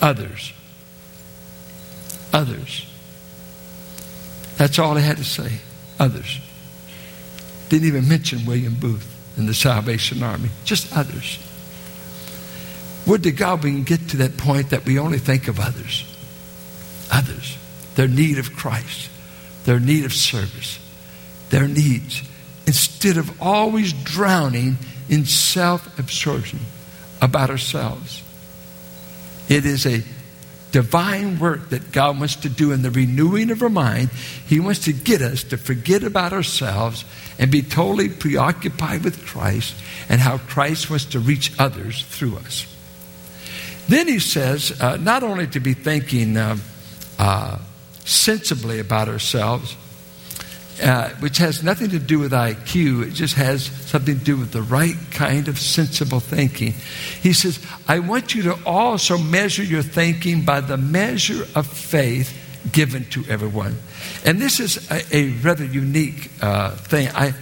others. 0.00 0.52
Others. 2.32 2.86
That's 4.56 4.78
all 4.78 4.96
he 4.96 5.04
had 5.04 5.16
to 5.18 5.24
say. 5.24 5.60
Others. 5.98 6.40
Didn't 7.72 7.88
even 7.88 8.06
mention 8.06 8.44
William 8.44 8.74
Booth 8.74 9.08
and 9.38 9.48
the 9.48 9.54
Salvation 9.54 10.22
Army, 10.22 10.50
just 10.62 10.94
others. 10.94 11.38
Would 13.06 13.22
to 13.22 13.32
God 13.32 13.64
we 13.64 13.70
can 13.70 13.84
get 13.84 14.10
to 14.10 14.18
that 14.18 14.36
point 14.36 14.68
that 14.68 14.84
we 14.84 14.98
only 14.98 15.16
think 15.16 15.48
of 15.48 15.58
others. 15.58 16.04
Others. 17.10 17.56
Their 17.94 18.08
need 18.08 18.36
of 18.36 18.54
Christ, 18.54 19.08
their 19.64 19.80
need 19.80 20.04
of 20.04 20.12
service, 20.12 20.78
their 21.48 21.66
needs, 21.66 22.22
instead 22.66 23.16
of 23.16 23.40
always 23.40 23.94
drowning 23.94 24.76
in 25.08 25.24
self 25.24 25.98
absorption 25.98 26.58
about 27.22 27.48
ourselves. 27.48 28.22
It 29.48 29.64
is 29.64 29.86
a 29.86 30.02
divine 30.72 31.38
work 31.38 31.68
that 31.68 31.92
God 31.92 32.18
wants 32.18 32.36
to 32.36 32.48
do 32.48 32.72
in 32.72 32.82
the 32.82 32.90
renewing 32.90 33.50
of 33.50 33.62
our 33.62 33.68
mind. 33.68 34.10
He 34.46 34.58
wants 34.58 34.80
to 34.80 34.92
get 34.92 35.20
us 35.20 35.44
to 35.44 35.56
forget 35.56 36.02
about 36.02 36.32
ourselves 36.32 37.04
and 37.38 37.50
be 37.50 37.62
totally 37.62 38.08
preoccupied 38.08 39.04
with 39.04 39.24
Christ 39.26 39.74
and 40.08 40.20
how 40.20 40.38
Christ 40.38 40.90
wants 40.90 41.04
to 41.06 41.20
reach 41.20 41.52
others 41.58 42.02
through 42.04 42.36
us. 42.36 42.66
Then 43.88 44.08
he 44.08 44.18
says, 44.18 44.80
uh, 44.80 44.96
not 44.96 45.22
only 45.22 45.46
to 45.48 45.60
be 45.60 45.74
thinking 45.74 46.36
uh, 46.36 46.56
uh, 47.18 47.58
sensibly 48.04 48.78
about 48.78 49.08
ourselves, 49.08 49.76
uh, 50.80 51.10
which 51.20 51.38
has 51.38 51.62
nothing 51.62 51.90
to 51.90 51.98
do 51.98 52.18
with 52.18 52.32
IQ. 52.32 53.08
It 53.08 53.14
just 53.14 53.34
has 53.34 53.64
something 53.64 54.18
to 54.18 54.24
do 54.24 54.36
with 54.36 54.52
the 54.52 54.62
right 54.62 54.96
kind 55.10 55.48
of 55.48 55.58
sensible 55.58 56.20
thinking. 56.20 56.72
He 57.22 57.32
says, 57.32 57.64
I 57.88 57.98
want 57.98 58.34
you 58.34 58.42
to 58.44 58.58
also 58.64 59.18
measure 59.18 59.62
your 59.62 59.82
thinking 59.82 60.44
by 60.44 60.60
the 60.60 60.76
measure 60.76 61.46
of 61.54 61.66
faith 61.66 62.38
given 62.70 63.04
to 63.10 63.24
everyone. 63.28 63.76
And 64.24 64.40
this 64.40 64.60
is 64.60 64.90
a, 64.90 65.16
a 65.16 65.30
rather 65.40 65.64
unique 65.64 66.30
uh, 66.40 66.70
thing. 66.70 67.08
I, 67.08 67.34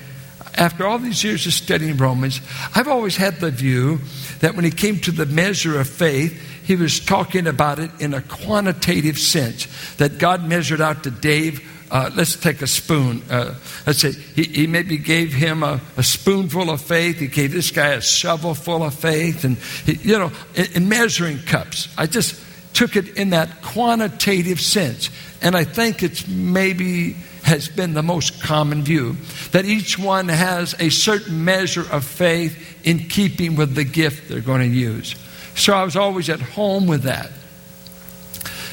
after 0.57 0.87
all 0.87 0.99
these 0.99 1.23
years 1.23 1.47
of 1.47 1.53
studying 1.53 1.97
Romans, 1.97 2.41
I've 2.75 2.89
always 2.89 3.17
had 3.17 3.37
the 3.37 3.51
view 3.51 4.01
that 4.41 4.55
when 4.55 4.65
he 4.65 4.71
came 4.71 4.99
to 5.01 5.13
the 5.13 5.27
measure 5.27 5.79
of 5.79 5.89
faith, 5.89 6.41
he 6.65 6.77
was 6.77 7.01
talking 7.01 7.47
about 7.47 7.79
it 7.79 7.91
in 8.01 8.15
a 8.15 8.23
quantitative 8.23 9.19
sense, 9.19 9.67
that 9.97 10.19
God 10.19 10.47
measured 10.47 10.81
out 10.81 11.05
to 11.05 11.11
Dave 11.11 11.61
uh, 11.91 12.11
let's 12.15 12.37
take 12.37 12.63
a 12.63 12.67
spoon. 12.67 13.23
Uh, 13.29 13.55
let's 13.87 13.99
say 13.99 14.13
he, 14.13 14.45
he, 14.45 14.67
maybe 14.67 14.97
gave 14.97 15.33
him 15.33 15.63
a, 15.63 15.81
a, 15.97 16.03
spoonful 16.03 16.71
of 16.71 16.81
faith. 16.81 17.19
He 17.19 17.27
gave 17.27 17.53
this 17.53 17.73
guy 17.73 17.89
a 17.89 18.01
shovel 18.01 18.55
full 18.55 18.85
of 18.85 18.95
faith. 18.95 19.45
And, 19.45 19.57
he, 19.57 19.95
you 19.95 20.19
know, 20.19 20.31
in, 20.55 20.67
in 20.75 20.89
measuring 20.89 21.39
cups, 21.39 21.93
I 21.99 22.07
just 22.07 22.41
took 22.75 22.95
it 22.95 23.17
in 23.17 23.31
that 23.31 23.63
quantitative 23.63 24.61
sense. 24.61 25.11
And 25.43 25.57
I 25.57 25.65
think 25.65 26.03
it's 26.03 26.29
maybe 26.29 27.17
has 27.43 27.69
been 27.69 27.95
the 27.95 28.03
most 28.03 28.41
common 28.41 28.83
view 28.85 29.17
that 29.51 29.65
each 29.65 29.99
one 29.99 30.29
has 30.29 30.75
a 30.79 30.91
certain 30.91 31.45
measure 31.45 31.85
of 31.91 32.05
faith 32.05 32.87
in 32.87 32.99
keeping 32.99 33.57
with 33.57 33.75
the 33.75 33.85
gift 33.85 34.29
they're 34.29 34.41
going 34.41 34.61
to 34.61 34.77
use. 34.77 35.17
So 35.57 35.75
I 35.75 35.83
was 35.83 35.97
always 35.97 36.29
at 36.31 36.41
home 36.41 36.87
with 36.87 37.03
that. 37.03 37.31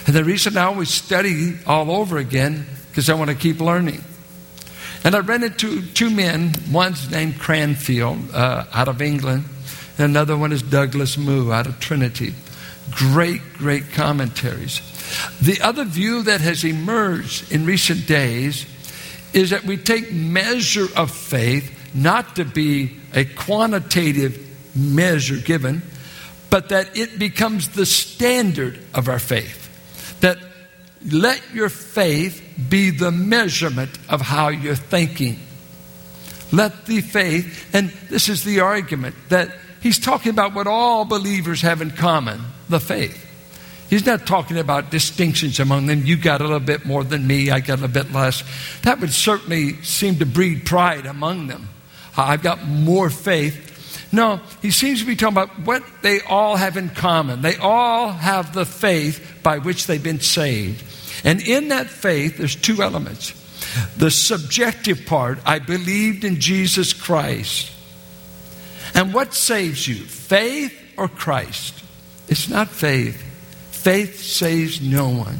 And 0.05 0.15
the 0.15 0.23
reason 0.23 0.55
I 0.57 0.65
always 0.65 0.89
study 0.89 1.55
all 1.65 1.91
over 1.91 2.17
again 2.17 2.65
because 2.97 3.11
I 3.11 3.13
want 3.13 3.29
to 3.29 3.35
keep 3.35 3.61
learning. 3.61 4.03
And 5.03 5.13
I 5.13 5.19
ran 5.19 5.43
into 5.43 5.85
two 5.85 6.09
men. 6.09 6.51
One's 6.71 7.11
named 7.11 7.37
Cranfield 7.37 8.33
uh, 8.33 8.65
out 8.73 8.87
of 8.87 9.03
England, 9.03 9.43
and 9.99 10.05
another 10.05 10.35
one 10.35 10.51
is 10.51 10.63
Douglas 10.63 11.15
Moo 11.15 11.51
out 11.51 11.67
of 11.67 11.79
Trinity. 11.79 12.33
Great, 12.89 13.41
great 13.53 13.91
commentaries. 13.91 14.81
The 15.39 15.61
other 15.61 15.83
view 15.83 16.23
that 16.23 16.41
has 16.41 16.63
emerged 16.63 17.51
in 17.51 17.67
recent 17.67 18.07
days 18.07 18.65
is 19.31 19.51
that 19.51 19.63
we 19.63 19.77
take 19.77 20.11
measure 20.11 20.87
of 20.95 21.11
faith 21.11 21.93
not 21.93 22.37
to 22.37 22.45
be 22.45 22.97
a 23.13 23.25
quantitative 23.25 24.75
measure 24.75 25.37
given, 25.37 25.83
but 26.49 26.69
that 26.69 26.97
it 26.97 27.19
becomes 27.19 27.69
the 27.69 27.85
standard 27.85 28.79
of 28.95 29.07
our 29.07 29.19
faith. 29.19 29.66
Let 31.05 31.41
your 31.53 31.69
faith 31.69 32.43
be 32.69 32.89
the 32.89 33.11
measurement 33.11 33.91
of 34.09 34.21
how 34.21 34.49
you're 34.49 34.75
thinking. 34.75 35.39
Let 36.51 36.85
the 36.85 37.01
faith, 37.01 37.69
and 37.73 37.89
this 38.09 38.29
is 38.29 38.43
the 38.43 38.61
argument 38.61 39.15
that 39.29 39.55
he's 39.81 39.99
talking 39.99 40.31
about 40.31 40.53
what 40.53 40.67
all 40.67 41.05
believers 41.05 41.61
have 41.61 41.81
in 41.81 41.91
common 41.91 42.41
the 42.69 42.79
faith. 42.79 43.25
He's 43.89 44.05
not 44.05 44.27
talking 44.27 44.57
about 44.57 44.91
distinctions 44.91 45.59
among 45.59 45.85
them. 45.85 46.05
You 46.05 46.17
got 46.17 46.41
a 46.41 46.43
little 46.43 46.59
bit 46.59 46.85
more 46.85 47.03
than 47.03 47.25
me, 47.25 47.51
I 47.51 47.59
got 47.59 47.79
a 47.79 47.81
little 47.81 48.03
bit 48.03 48.11
less. 48.11 48.43
That 48.81 48.99
would 48.99 49.13
certainly 49.13 49.81
seem 49.83 50.19
to 50.19 50.25
breed 50.25 50.65
pride 50.65 51.05
among 51.05 51.47
them. 51.47 51.69
I've 52.17 52.41
got 52.41 52.67
more 52.67 53.09
faith. 53.09 53.63
No, 54.11 54.39
he 54.61 54.71
seems 54.71 55.01
to 55.01 55.05
be 55.05 55.15
talking 55.15 55.37
about 55.37 55.59
what 55.59 55.83
they 56.01 56.21
all 56.21 56.55
have 56.55 56.77
in 56.77 56.89
common. 56.89 57.41
They 57.41 57.57
all 57.57 58.09
have 58.09 58.53
the 58.53 58.65
faith 58.65 59.39
by 59.43 59.59
which 59.59 59.87
they've 59.87 60.01
been 60.01 60.21
saved. 60.21 60.83
And 61.25 61.41
in 61.41 61.69
that 61.69 61.87
faith, 61.87 62.37
there's 62.37 62.55
two 62.55 62.81
elements. 62.81 63.33
The 63.97 64.11
subjective 64.11 65.05
part, 65.05 65.39
I 65.45 65.59
believed 65.59 66.23
in 66.23 66.39
Jesus 66.39 66.93
Christ. 66.93 67.71
And 68.93 69.13
what 69.13 69.33
saves 69.33 69.87
you, 69.87 69.95
faith 69.95 70.73
or 70.95 71.07
Christ? 71.07 71.83
It's 72.27 72.49
not 72.49 72.69
faith. 72.69 73.21
Faith 73.71 74.21
saves 74.21 74.81
no 74.81 75.09
one. 75.09 75.37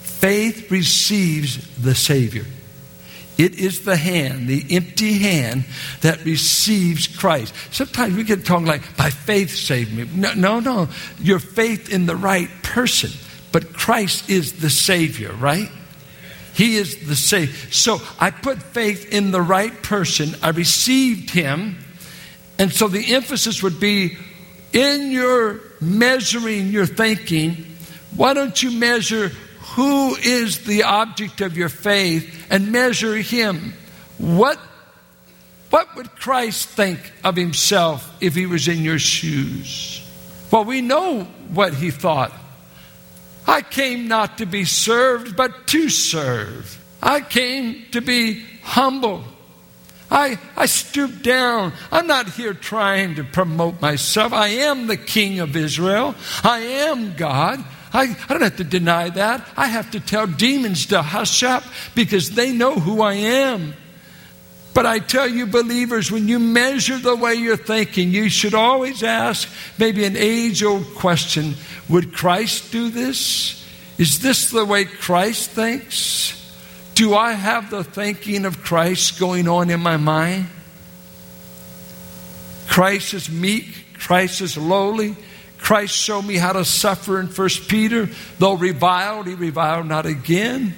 Faith 0.00 0.70
receives 0.70 1.76
the 1.76 1.94
Savior. 1.94 2.44
It 3.38 3.54
is 3.54 3.82
the 3.82 3.96
hand, 3.96 4.48
the 4.48 4.64
empty 4.70 5.18
hand, 5.20 5.64
that 6.00 6.24
receives 6.24 7.06
Christ. 7.06 7.54
Sometimes 7.70 8.16
we 8.16 8.24
get 8.24 8.44
talking 8.44 8.66
like, 8.66 8.96
by 8.96 9.10
faith 9.10 9.50
save 9.50 9.92
me. 9.92 10.08
No, 10.12 10.34
no, 10.34 10.58
no. 10.58 10.88
Your 11.20 11.38
faith 11.38 11.92
in 11.92 12.06
the 12.06 12.16
right 12.16 12.50
person. 12.64 13.10
But 13.52 13.72
Christ 13.72 14.28
is 14.28 14.54
the 14.54 14.68
Savior, 14.68 15.32
right? 15.32 15.70
He 16.52 16.74
is 16.74 17.06
the 17.06 17.14
Savior. 17.14 17.54
So 17.70 18.00
I 18.18 18.32
put 18.32 18.60
faith 18.60 19.12
in 19.12 19.30
the 19.30 19.40
right 19.40 19.82
person. 19.84 20.34
I 20.42 20.50
received 20.50 21.30
Him. 21.30 21.78
And 22.58 22.72
so 22.72 22.88
the 22.88 23.14
emphasis 23.14 23.62
would 23.62 23.78
be 23.78 24.18
in 24.72 25.12
your 25.12 25.60
measuring 25.80 26.68
your 26.68 26.86
thinking, 26.86 27.66
why 28.16 28.34
don't 28.34 28.60
you 28.60 28.72
measure 28.72 29.28
who 29.76 30.16
is 30.16 30.64
the 30.64 30.82
object 30.82 31.40
of 31.40 31.56
your 31.56 31.68
faith 31.68 32.37
and 32.50 32.72
measure 32.72 33.16
Him? 33.16 33.74
What, 34.18 34.58
what 35.70 35.94
would 35.96 36.10
Christ 36.16 36.68
think 36.68 36.98
of 37.24 37.36
Himself 37.36 38.10
if 38.20 38.34
He 38.34 38.46
was 38.46 38.68
in 38.68 38.82
your 38.82 38.98
shoes? 38.98 40.04
Well, 40.50 40.64
we 40.64 40.80
know 40.80 41.24
what 41.52 41.74
He 41.74 41.90
thought. 41.90 42.32
I 43.46 43.62
came 43.62 44.08
not 44.08 44.38
to 44.38 44.46
be 44.46 44.64
served, 44.64 45.36
but 45.36 45.66
to 45.68 45.88
serve. 45.88 46.78
I 47.02 47.20
came 47.20 47.84
to 47.92 48.00
be 48.00 48.44
humble. 48.62 49.24
I, 50.10 50.38
I 50.56 50.66
stoop 50.66 51.22
down. 51.22 51.72
I'm 51.92 52.06
not 52.06 52.30
here 52.30 52.54
trying 52.54 53.16
to 53.16 53.24
promote 53.24 53.80
myself. 53.80 54.32
I 54.32 54.48
am 54.48 54.86
the 54.86 54.96
king 54.96 55.40
of 55.40 55.56
Israel. 55.56 56.14
I 56.42 56.58
am 56.60 57.14
God. 57.14 57.64
I, 57.92 58.16
I 58.28 58.32
don't 58.32 58.42
have 58.42 58.56
to 58.56 58.64
deny 58.64 59.08
that. 59.10 59.46
I 59.56 59.68
have 59.68 59.90
to 59.92 60.00
tell 60.00 60.26
demons 60.26 60.86
to 60.86 61.02
hush 61.02 61.42
up 61.42 61.64
because 61.94 62.30
they 62.30 62.52
know 62.52 62.74
who 62.74 63.00
I 63.00 63.14
am. 63.14 63.74
But 64.74 64.86
I 64.86 65.00
tell 65.00 65.26
you, 65.26 65.46
believers, 65.46 66.12
when 66.12 66.28
you 66.28 66.38
measure 66.38 66.98
the 66.98 67.16
way 67.16 67.34
you're 67.34 67.56
thinking, 67.56 68.10
you 68.10 68.28
should 68.28 68.54
always 68.54 69.02
ask 69.02 69.48
maybe 69.78 70.04
an 70.04 70.16
age 70.16 70.62
old 70.62 70.94
question 70.94 71.54
Would 71.88 72.12
Christ 72.12 72.70
do 72.70 72.90
this? 72.90 73.64
Is 73.98 74.20
this 74.20 74.50
the 74.50 74.64
way 74.64 74.84
Christ 74.84 75.50
thinks? 75.50 76.34
Do 76.94 77.14
I 77.14 77.32
have 77.32 77.70
the 77.70 77.82
thinking 77.82 78.44
of 78.44 78.62
Christ 78.62 79.18
going 79.18 79.48
on 79.48 79.70
in 79.70 79.80
my 79.80 79.96
mind? 79.96 80.46
Christ 82.68 83.14
is 83.14 83.28
meek, 83.28 83.98
Christ 83.98 84.40
is 84.40 84.56
lowly. 84.56 85.16
Christ 85.68 85.94
showed 85.94 86.22
me 86.22 86.36
how 86.36 86.54
to 86.54 86.64
suffer 86.64 87.20
in 87.20 87.28
First 87.28 87.68
Peter. 87.68 88.08
Though 88.38 88.54
reviled, 88.54 89.26
he 89.26 89.34
reviled 89.34 89.84
not 89.84 90.06
again. 90.06 90.72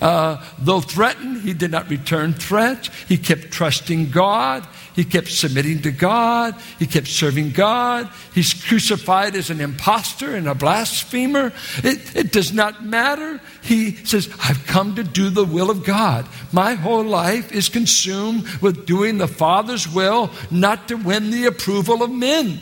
Uh, 0.00 0.40
though 0.60 0.80
threatened, 0.80 1.42
he 1.42 1.52
did 1.52 1.72
not 1.72 1.90
return 1.90 2.32
threats. 2.32 2.88
He 3.08 3.18
kept 3.18 3.50
trusting 3.50 4.10
God. 4.10 4.64
He 4.94 5.04
kept 5.04 5.32
submitting 5.32 5.82
to 5.82 5.90
God. 5.90 6.54
He 6.78 6.86
kept 6.86 7.08
serving 7.08 7.50
God. 7.50 8.08
He's 8.36 8.54
crucified 8.54 9.34
as 9.34 9.50
an 9.50 9.60
impostor 9.60 10.36
and 10.36 10.46
a 10.46 10.54
blasphemer. 10.54 11.52
It, 11.78 12.14
it 12.14 12.30
does 12.30 12.52
not 12.52 12.84
matter. 12.84 13.40
He 13.62 13.96
says, 14.04 14.32
I've 14.44 14.64
come 14.68 14.94
to 14.94 15.02
do 15.02 15.28
the 15.28 15.44
will 15.44 15.70
of 15.70 15.82
God. 15.82 16.24
My 16.52 16.74
whole 16.74 17.02
life 17.02 17.50
is 17.50 17.68
consumed 17.68 18.46
with 18.62 18.86
doing 18.86 19.18
the 19.18 19.26
Father's 19.26 19.92
will, 19.92 20.30
not 20.52 20.86
to 20.86 20.94
win 20.94 21.32
the 21.32 21.46
approval 21.46 22.04
of 22.04 22.12
men. 22.12 22.60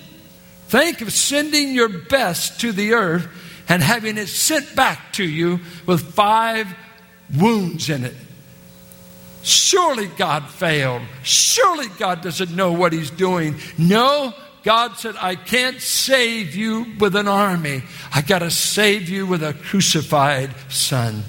Think 0.74 1.02
of 1.02 1.12
sending 1.12 1.72
your 1.72 1.88
best 1.88 2.62
to 2.62 2.72
the 2.72 2.94
earth 2.94 3.28
and 3.68 3.80
having 3.80 4.18
it 4.18 4.26
sent 4.26 4.74
back 4.74 5.12
to 5.12 5.22
you 5.22 5.60
with 5.86 6.02
five 6.14 6.66
wounds 7.38 7.88
in 7.88 8.02
it. 8.02 8.16
Surely 9.44 10.08
God 10.08 10.48
failed. 10.48 11.02
Surely 11.22 11.86
God 11.96 12.22
doesn't 12.22 12.50
know 12.50 12.72
what 12.72 12.92
He's 12.92 13.12
doing. 13.12 13.54
No, 13.78 14.34
God 14.64 14.96
said, 14.96 15.14
I 15.20 15.36
can't 15.36 15.80
save 15.80 16.56
you 16.56 16.86
with 16.98 17.14
an 17.14 17.28
army. 17.28 17.84
I 18.12 18.22
got 18.22 18.40
to 18.40 18.50
save 18.50 19.08
you 19.08 19.28
with 19.28 19.44
a 19.44 19.54
crucified 19.54 20.50
son. 20.70 21.22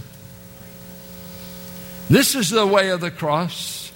This 2.09 2.33
is 2.33 2.49
the 2.49 2.65
way 2.65 2.89
of 2.89 2.99
the 2.99 3.11
cross. 3.11 3.91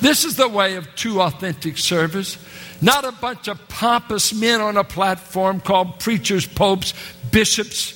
This 0.00 0.24
is 0.24 0.36
the 0.36 0.48
way 0.48 0.76
of 0.76 0.94
true 0.94 1.20
authentic 1.20 1.76
service. 1.76 2.38
Not 2.80 3.04
a 3.04 3.12
bunch 3.12 3.48
of 3.48 3.68
pompous 3.68 4.32
men 4.32 4.60
on 4.60 4.76
a 4.76 4.84
platform 4.84 5.60
called 5.60 5.98
preachers, 5.98 6.46
popes, 6.46 6.94
bishops. 7.30 7.94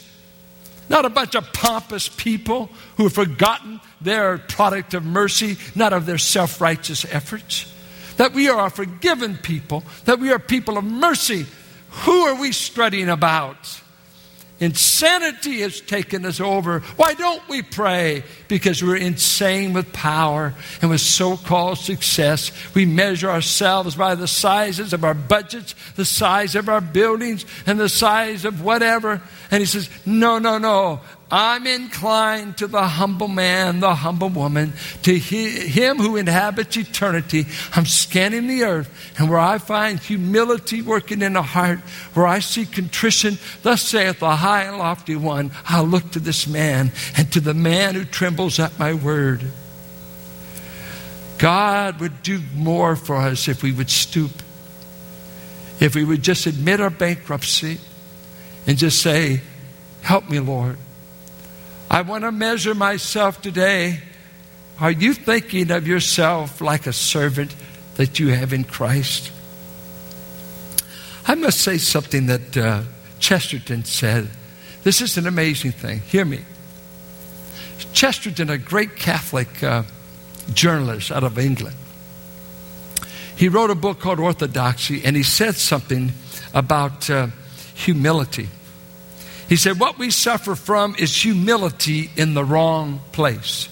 Not 0.88 1.04
a 1.04 1.10
bunch 1.10 1.34
of 1.34 1.52
pompous 1.52 2.08
people 2.08 2.68
who 2.96 3.04
have 3.04 3.12
forgotten 3.12 3.80
their 4.00 4.38
product 4.38 4.94
of 4.94 5.04
mercy, 5.04 5.56
not 5.74 5.92
of 5.92 6.06
their 6.06 6.18
self 6.18 6.60
righteous 6.60 7.04
efforts. 7.04 7.72
That 8.16 8.32
we 8.32 8.48
are 8.48 8.66
a 8.66 8.70
forgiven 8.70 9.36
people, 9.36 9.84
that 10.04 10.18
we 10.18 10.30
are 10.32 10.38
people 10.38 10.76
of 10.76 10.84
mercy. 10.84 11.46
Who 11.90 12.26
are 12.26 12.34
we 12.40 12.52
strutting 12.52 13.08
about? 13.08 13.81
Insanity 14.62 15.60
has 15.62 15.80
taken 15.80 16.24
us 16.24 16.38
over. 16.38 16.80
Why 16.94 17.14
don't 17.14 17.46
we 17.48 17.62
pray? 17.62 18.22
Because 18.46 18.80
we're 18.80 18.94
insane 18.94 19.72
with 19.72 19.92
power 19.92 20.54
and 20.80 20.88
with 20.88 21.00
so 21.00 21.36
called 21.36 21.78
success. 21.78 22.52
We 22.72 22.86
measure 22.86 23.28
ourselves 23.28 23.96
by 23.96 24.14
the 24.14 24.28
sizes 24.28 24.92
of 24.92 25.02
our 25.02 25.14
budgets, 25.14 25.74
the 25.96 26.04
size 26.04 26.54
of 26.54 26.68
our 26.68 26.80
buildings, 26.80 27.44
and 27.66 27.80
the 27.80 27.88
size 27.88 28.44
of 28.44 28.62
whatever. 28.62 29.20
And 29.50 29.58
he 29.58 29.66
says, 29.66 29.90
No, 30.06 30.38
no, 30.38 30.58
no. 30.58 31.00
I'm 31.34 31.66
inclined 31.66 32.58
to 32.58 32.66
the 32.66 32.86
humble 32.86 33.26
man, 33.26 33.80
the 33.80 33.94
humble 33.94 34.28
woman, 34.28 34.74
to 35.04 35.18
him 35.18 35.96
who 35.96 36.16
inhabits 36.16 36.76
eternity. 36.76 37.46
I'm 37.74 37.86
scanning 37.86 38.48
the 38.48 38.64
earth, 38.64 39.14
and 39.18 39.30
where 39.30 39.38
I 39.38 39.56
find 39.56 39.98
humility 39.98 40.82
working 40.82 41.22
in 41.22 41.32
the 41.32 41.42
heart, 41.42 41.78
where 42.12 42.26
I 42.26 42.40
see 42.40 42.66
contrition, 42.66 43.38
thus 43.62 43.80
saith 43.80 44.18
the 44.18 44.36
high 44.36 44.64
and 44.64 44.76
lofty 44.76 45.16
one, 45.16 45.52
I'll 45.64 45.86
look 45.86 46.10
to 46.10 46.20
this 46.20 46.46
man 46.46 46.92
and 47.16 47.32
to 47.32 47.40
the 47.40 47.54
man 47.54 47.94
who 47.94 48.04
trembles 48.04 48.58
at 48.58 48.78
my 48.78 48.92
word. 48.92 49.42
God 51.38 51.98
would 52.00 52.22
do 52.22 52.42
more 52.54 52.94
for 52.94 53.16
us 53.16 53.48
if 53.48 53.62
we 53.62 53.72
would 53.72 53.88
stoop, 53.88 54.32
if 55.80 55.94
we 55.94 56.04
would 56.04 56.22
just 56.22 56.44
admit 56.44 56.78
our 56.82 56.90
bankruptcy 56.90 57.80
and 58.66 58.76
just 58.76 59.00
say, 59.00 59.40
Help 60.02 60.28
me, 60.28 60.38
Lord. 60.38 60.76
I 61.92 62.00
want 62.00 62.24
to 62.24 62.32
measure 62.32 62.74
myself 62.74 63.42
today. 63.42 64.00
Are 64.80 64.90
you 64.90 65.12
thinking 65.12 65.70
of 65.70 65.86
yourself 65.86 66.62
like 66.62 66.86
a 66.86 66.92
servant 66.92 67.54
that 67.96 68.18
you 68.18 68.28
have 68.28 68.54
in 68.54 68.64
Christ? 68.64 69.30
I 71.26 71.34
must 71.34 71.60
say 71.60 71.76
something 71.76 72.28
that 72.28 72.56
uh, 72.56 72.82
Chesterton 73.18 73.84
said. 73.84 74.30
This 74.84 75.02
is 75.02 75.18
an 75.18 75.26
amazing 75.26 75.72
thing. 75.72 76.00
Hear 76.00 76.24
me. 76.24 76.40
Chesterton, 77.92 78.48
a 78.48 78.56
great 78.56 78.96
Catholic 78.96 79.62
uh, 79.62 79.82
journalist 80.54 81.12
out 81.12 81.24
of 81.24 81.38
England, 81.38 81.76
he 83.36 83.50
wrote 83.50 83.68
a 83.68 83.74
book 83.74 84.00
called 84.00 84.18
Orthodoxy, 84.18 85.04
and 85.04 85.14
he 85.14 85.22
said 85.22 85.56
something 85.56 86.12
about 86.54 87.10
uh, 87.10 87.26
humility. 87.74 88.48
He 89.52 89.56
said, 89.56 89.78
What 89.78 89.98
we 89.98 90.08
suffer 90.08 90.54
from 90.54 90.96
is 90.98 91.14
humility 91.14 92.10
in 92.16 92.32
the 92.32 92.42
wrong 92.42 93.02
place. 93.12 93.68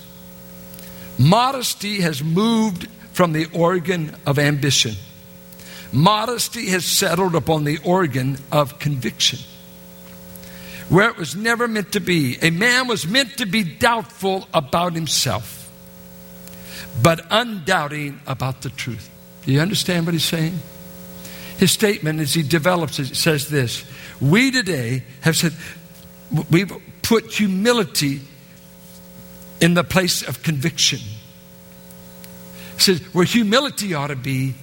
Modesty 1.18 2.02
has 2.02 2.22
moved 2.22 2.86
from 3.14 3.32
the 3.32 3.46
organ 3.54 4.14
of 4.26 4.38
ambition. 4.38 4.94
Modesty 5.90 6.66
has 6.66 6.84
settled 6.84 7.34
upon 7.34 7.64
the 7.64 7.78
organ 7.82 8.36
of 8.52 8.78
conviction, 8.78 9.38
where 10.90 11.08
it 11.08 11.16
was 11.16 11.34
never 11.34 11.66
meant 11.66 11.92
to 11.92 12.00
be. 12.00 12.36
A 12.42 12.50
man 12.50 12.86
was 12.86 13.06
meant 13.06 13.38
to 13.38 13.46
be 13.46 13.64
doubtful 13.64 14.48
about 14.52 14.92
himself, 14.92 15.70
but 17.02 17.26
undoubting 17.30 18.20
about 18.26 18.60
the 18.60 18.68
truth. 18.68 19.08
Do 19.46 19.52
you 19.52 19.60
understand 19.60 20.04
what 20.04 20.12
he's 20.12 20.24
saying? 20.24 20.58
His 21.56 21.72
statement, 21.72 22.20
as 22.20 22.34
he 22.34 22.42
develops 22.42 22.98
it, 22.98 23.16
says 23.16 23.48
this 23.48 23.86
we 24.20 24.50
today 24.50 25.02
have 25.22 25.37
said, 25.37 25.52
we've 26.50 26.72
put 27.02 27.33
humility 27.33 28.20
in 29.61 29.74
the 29.74 29.85
place 29.85 30.22
of 30.22 30.42
conviction. 30.42 31.00
It 32.76 32.80
says, 32.80 33.00
where 33.14 33.24
humility 33.24 33.94
ought 33.94 34.09
to 34.09 34.16
be 34.16 34.54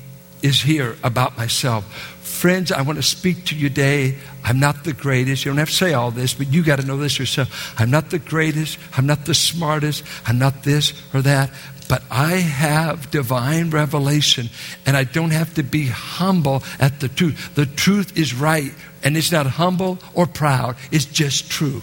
is 0.41 0.61
here 0.61 0.95
about 1.03 1.37
myself. 1.37 1.85
Friends, 2.21 2.71
I 2.71 2.83
want 2.83 2.97
to 2.97 3.03
speak 3.03 3.45
to 3.45 3.55
you 3.55 3.69
today. 3.69 4.17
I'm 4.43 4.59
not 4.59 4.83
the 4.83 4.93
greatest. 4.93 5.43
You 5.43 5.51
don't 5.51 5.57
have 5.57 5.69
to 5.69 5.75
say 5.75 5.93
all 5.93 6.11
this, 6.11 6.33
but 6.33 6.47
you 6.53 6.63
got 6.63 6.79
to 6.79 6.85
know 6.85 6.97
this 6.97 7.17
yourself. 7.17 7.73
I'm 7.79 7.89
not 7.89 8.11
the 8.11 8.19
greatest. 8.19 8.77
I'm 8.95 9.07
not 9.07 9.25
the 9.25 9.33
smartest. 9.33 10.03
I'm 10.25 10.37
not 10.37 10.63
this 10.63 10.93
or 11.13 11.21
that 11.23 11.49
but 11.87 12.03
I 12.11 12.35
have 12.35 13.11
divine 13.11 13.69
revelation 13.69 14.49
and 14.85 14.97
I 14.97 15.03
don't 15.03 15.31
have 15.31 15.53
to 15.55 15.63
be 15.63 15.87
humble 15.87 16.63
at 16.79 16.99
the 16.99 17.07
truth. 17.07 17.55
The 17.55 17.65
truth 17.65 18.17
is 18.17 18.33
right 18.33 18.73
and 19.07 19.15
it's 19.15 19.31
not 19.31 19.45
humble 19.45 19.97
or 20.13 20.27
proud, 20.27 20.75
it's 20.91 21.05
just 21.05 21.49
true. 21.49 21.81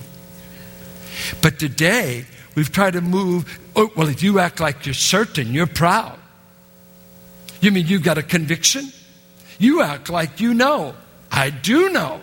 But 1.40 1.58
today, 1.58 2.26
we've 2.54 2.70
tried 2.70 2.92
to 2.92 3.00
move, 3.00 3.58
oh, 3.74 3.90
well, 3.96 4.10
if 4.10 4.22
you 4.22 4.40
act 4.40 4.60
like 4.60 4.84
you're 4.84 4.92
certain, 4.92 5.54
you're 5.54 5.66
proud. 5.66 6.18
You 7.62 7.70
mean 7.70 7.86
you've 7.86 8.02
got 8.02 8.18
a 8.18 8.22
conviction? 8.22 8.92
You 9.58 9.80
act 9.80 10.10
like 10.10 10.38
you 10.38 10.52
know. 10.52 10.94
I 11.32 11.48
do 11.48 11.88
know. 11.88 12.20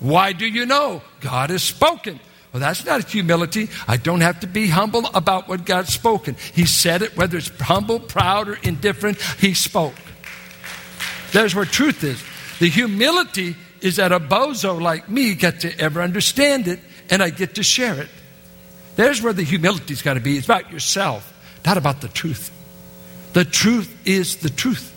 Why 0.00 0.32
do 0.32 0.46
you 0.46 0.64
know? 0.64 1.02
God 1.20 1.50
has 1.50 1.62
spoken. 1.62 2.18
Well, 2.54 2.60
that's 2.60 2.86
not 2.86 3.06
humility. 3.06 3.68
I 3.86 3.98
don't 3.98 4.22
have 4.22 4.40
to 4.40 4.46
be 4.46 4.66
humble 4.68 5.10
about 5.12 5.46
what 5.46 5.66
God's 5.66 5.92
spoken. 5.92 6.36
He 6.54 6.64
said 6.64 7.02
it, 7.02 7.18
whether 7.18 7.36
it's 7.36 7.50
humble, 7.60 8.00
proud, 8.00 8.48
or 8.48 8.54
indifferent, 8.62 9.20
He 9.38 9.52
spoke. 9.52 9.92
There's 11.32 11.54
where 11.54 11.66
truth 11.66 12.02
is. 12.02 12.24
The 12.60 12.70
humility 12.70 13.56
is 13.82 13.96
that 13.96 14.12
a 14.12 14.20
bozo 14.20 14.80
like 14.80 15.08
me 15.08 15.34
gets 15.34 15.62
to 15.62 15.78
ever 15.78 16.00
understand 16.00 16.68
it 16.68 16.78
and 17.10 17.22
I 17.22 17.30
get 17.30 17.56
to 17.56 17.62
share 17.62 18.00
it. 18.00 18.08
There's 18.96 19.20
where 19.20 19.32
the 19.32 19.42
humility's 19.42 20.02
got 20.02 20.14
to 20.14 20.20
be. 20.20 20.36
It's 20.36 20.46
about 20.46 20.70
yourself, 20.70 21.32
not 21.64 21.76
about 21.76 22.00
the 22.00 22.08
truth. 22.08 22.50
The 23.32 23.44
truth 23.44 24.06
is 24.06 24.36
the 24.36 24.50
truth. 24.50 24.90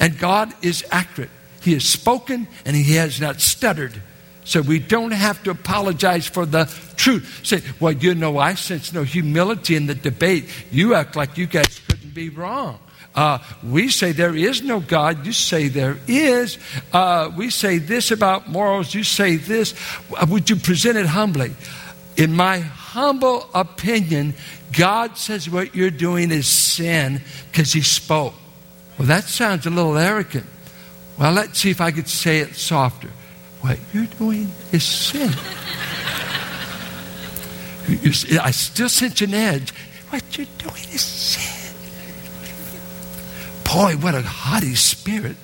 And 0.00 0.18
God 0.18 0.52
is 0.62 0.84
accurate. 0.90 1.30
He 1.62 1.72
has 1.74 1.84
spoken 1.84 2.48
and 2.64 2.76
He 2.76 2.94
has 2.94 3.20
not 3.20 3.40
stuttered. 3.40 4.00
So 4.44 4.60
we 4.60 4.78
don't 4.78 5.12
have 5.12 5.42
to 5.44 5.50
apologize 5.50 6.26
for 6.26 6.44
the 6.44 6.64
truth. 6.96 7.40
Say, 7.44 7.62
well, 7.80 7.92
you 7.92 8.14
know, 8.14 8.38
I 8.38 8.54
sense 8.54 8.92
no 8.92 9.04
humility 9.04 9.76
in 9.76 9.86
the 9.86 9.94
debate. 9.94 10.48
You 10.70 10.94
act 10.94 11.14
like 11.16 11.38
you 11.38 11.46
guys 11.46 11.80
couldn't 11.88 12.14
be 12.14 12.28
wrong. 12.28 12.78
Uh, 13.14 13.38
we 13.62 13.88
say 13.88 14.12
there 14.12 14.34
is 14.34 14.62
no 14.62 14.80
God. 14.80 15.26
You 15.26 15.32
say 15.32 15.68
there 15.68 15.98
is. 16.08 16.58
Uh, 16.92 17.30
we 17.36 17.50
say 17.50 17.78
this 17.78 18.10
about 18.10 18.48
morals. 18.48 18.94
You 18.94 19.04
say 19.04 19.36
this. 19.36 19.74
Uh, 20.16 20.26
would 20.28 20.48
you 20.48 20.56
present 20.56 20.96
it 20.96 21.06
humbly? 21.06 21.52
In 22.16 22.34
my 22.34 22.58
humble 22.58 23.48
opinion, 23.54 24.34
God 24.72 25.18
says 25.18 25.48
what 25.48 25.74
you're 25.74 25.90
doing 25.90 26.30
is 26.30 26.46
sin 26.46 27.20
because 27.50 27.72
He 27.72 27.82
spoke. 27.82 28.34
Well, 28.98 29.08
that 29.08 29.24
sounds 29.24 29.66
a 29.66 29.70
little 29.70 29.96
arrogant. 29.96 30.46
Well, 31.18 31.32
let's 31.32 31.58
see 31.58 31.70
if 31.70 31.80
I 31.80 31.90
could 31.90 32.08
say 32.08 32.38
it 32.38 32.54
softer. 32.54 33.10
What 33.60 33.78
you're 33.92 34.06
doing 34.06 34.48
is 34.72 34.84
sin. 34.84 35.30
I 38.40 38.50
still 38.52 38.88
sense 38.88 39.20
an 39.20 39.34
edge. 39.34 39.72
what 40.10 40.36
you're 40.36 40.46
doing 40.58 40.84
is 40.92 41.02
sin. 41.02 41.51
Boy, 43.72 43.94
what 43.96 44.14
a 44.14 44.22
haughty 44.22 44.74
spirit. 44.74 45.36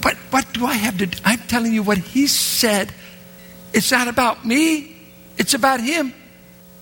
But 0.00 0.16
what 0.30 0.52
do 0.52 0.64
I 0.64 0.74
have 0.74 0.98
to 0.98 1.06
do? 1.06 1.18
I'm 1.24 1.40
telling 1.40 1.72
you 1.72 1.82
what 1.82 1.98
he 1.98 2.26
said. 2.26 2.92
It's 3.72 3.90
not 3.90 4.08
about 4.08 4.44
me, 4.44 4.96
it's 5.36 5.54
about 5.54 5.80
him. 5.80 6.14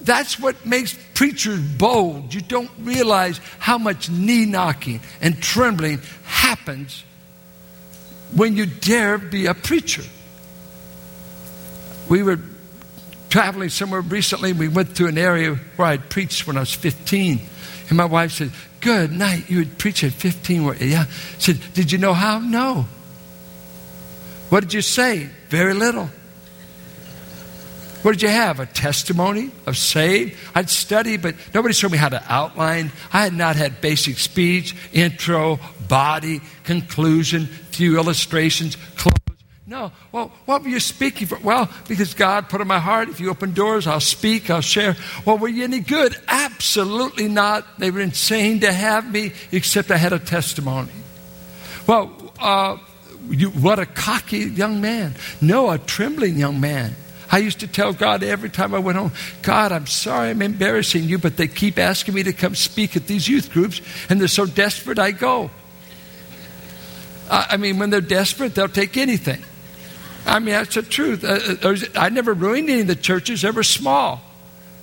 That's 0.02 0.38
what 0.38 0.64
makes 0.64 0.96
preachers 1.14 1.60
bold. 1.60 2.32
You 2.32 2.40
don't 2.40 2.70
realize 2.78 3.38
how 3.58 3.76
much 3.76 4.08
knee 4.08 4.46
knocking 4.46 5.00
and 5.20 5.40
trembling 5.42 6.00
happens 6.24 7.04
when 8.34 8.56
you 8.56 8.66
dare 8.66 9.18
be 9.18 9.46
a 9.46 9.54
preacher. 9.54 10.02
We 12.08 12.22
were 12.22 12.40
traveling 13.28 13.68
somewhere 13.68 14.00
recently. 14.00 14.52
We 14.52 14.68
went 14.68 14.96
to 14.96 15.06
an 15.06 15.18
area 15.18 15.56
where 15.76 15.88
I'd 15.88 16.08
preached 16.08 16.46
when 16.46 16.56
I 16.56 16.60
was 16.60 16.72
15. 16.72 17.40
And 17.88 17.96
my 17.96 18.06
wife 18.06 18.32
said, 18.32 18.52
Good 18.80 19.12
night. 19.12 19.50
You 19.50 19.58
would 19.58 19.78
preach 19.78 20.02
at 20.04 20.12
15. 20.12 20.62
Yeah. 20.80 21.04
I 21.06 21.10
said, 21.38 21.60
Did 21.74 21.92
you 21.92 21.98
know 21.98 22.14
how? 22.14 22.38
No. 22.38 22.86
What 24.48 24.60
did 24.60 24.74
you 24.74 24.82
say? 24.82 25.28
Very 25.48 25.74
little. 25.74 26.10
What 28.02 28.12
did 28.12 28.22
you 28.22 28.28
have? 28.28 28.60
A 28.60 28.66
testimony 28.66 29.50
of 29.66 29.76
saved? 29.76 30.36
I'd 30.54 30.70
study, 30.70 31.18
but 31.18 31.34
nobody 31.52 31.74
showed 31.74 31.92
me 31.92 31.98
how 31.98 32.08
to 32.08 32.22
outline. 32.32 32.92
I 33.12 33.24
had 33.24 33.34
not 33.34 33.56
had 33.56 33.82
basic 33.82 34.18
speech, 34.18 34.74
intro, 34.94 35.60
body, 35.86 36.40
conclusion, 36.64 37.46
few 37.46 37.98
illustrations, 37.98 38.76
close. 38.96 39.19
No. 39.70 39.92
Well, 40.10 40.32
what 40.46 40.64
were 40.64 40.68
you 40.68 40.80
speaking 40.80 41.28
for? 41.28 41.38
Well, 41.38 41.70
because 41.86 42.12
God 42.12 42.48
put 42.48 42.60
in 42.60 42.66
my 42.66 42.80
heart, 42.80 43.08
if 43.08 43.20
you 43.20 43.30
open 43.30 43.52
doors, 43.52 43.86
I'll 43.86 44.00
speak, 44.00 44.50
I'll 44.50 44.62
share. 44.62 44.96
Well, 45.24 45.38
were 45.38 45.46
you 45.46 45.62
any 45.62 45.78
good? 45.78 46.16
Absolutely 46.26 47.28
not. 47.28 47.78
They 47.78 47.92
were 47.92 48.00
insane 48.00 48.58
to 48.60 48.72
have 48.72 49.08
me, 49.08 49.30
except 49.52 49.92
I 49.92 49.96
had 49.96 50.12
a 50.12 50.18
testimony. 50.18 50.90
Well, 51.86 52.10
uh, 52.40 52.78
you, 53.28 53.50
what 53.50 53.78
a 53.78 53.86
cocky 53.86 54.38
young 54.38 54.80
man. 54.80 55.14
No, 55.40 55.70
a 55.70 55.78
trembling 55.78 56.36
young 56.36 56.60
man. 56.60 56.96
I 57.30 57.38
used 57.38 57.60
to 57.60 57.68
tell 57.68 57.92
God 57.92 58.24
every 58.24 58.50
time 58.50 58.74
I 58.74 58.80
went 58.80 58.98
home, 58.98 59.12
God, 59.42 59.70
I'm 59.70 59.86
sorry 59.86 60.30
I'm 60.30 60.42
embarrassing 60.42 61.04
you, 61.04 61.16
but 61.16 61.36
they 61.36 61.46
keep 61.46 61.78
asking 61.78 62.14
me 62.14 62.24
to 62.24 62.32
come 62.32 62.56
speak 62.56 62.96
at 62.96 63.06
these 63.06 63.28
youth 63.28 63.52
groups, 63.52 63.80
and 64.08 64.20
they're 64.20 64.26
so 64.26 64.46
desperate 64.46 64.98
I 64.98 65.12
go. 65.12 65.48
I 67.30 67.56
mean, 67.56 67.78
when 67.78 67.90
they're 67.90 68.00
desperate, 68.00 68.56
they'll 68.56 68.68
take 68.68 68.96
anything. 68.96 69.44
I 70.26 70.38
mean, 70.38 70.54
that's 70.54 70.74
the 70.74 70.82
truth. 70.82 71.24
Uh, 71.24 71.68
uh 71.68 71.76
I 71.96 72.08
never 72.08 72.34
ruined 72.34 72.70
any 72.70 72.82
of 72.82 72.86
the 72.86 72.94
churches, 72.94 73.42
they 73.42 73.50
were 73.50 73.62
small. 73.62 74.20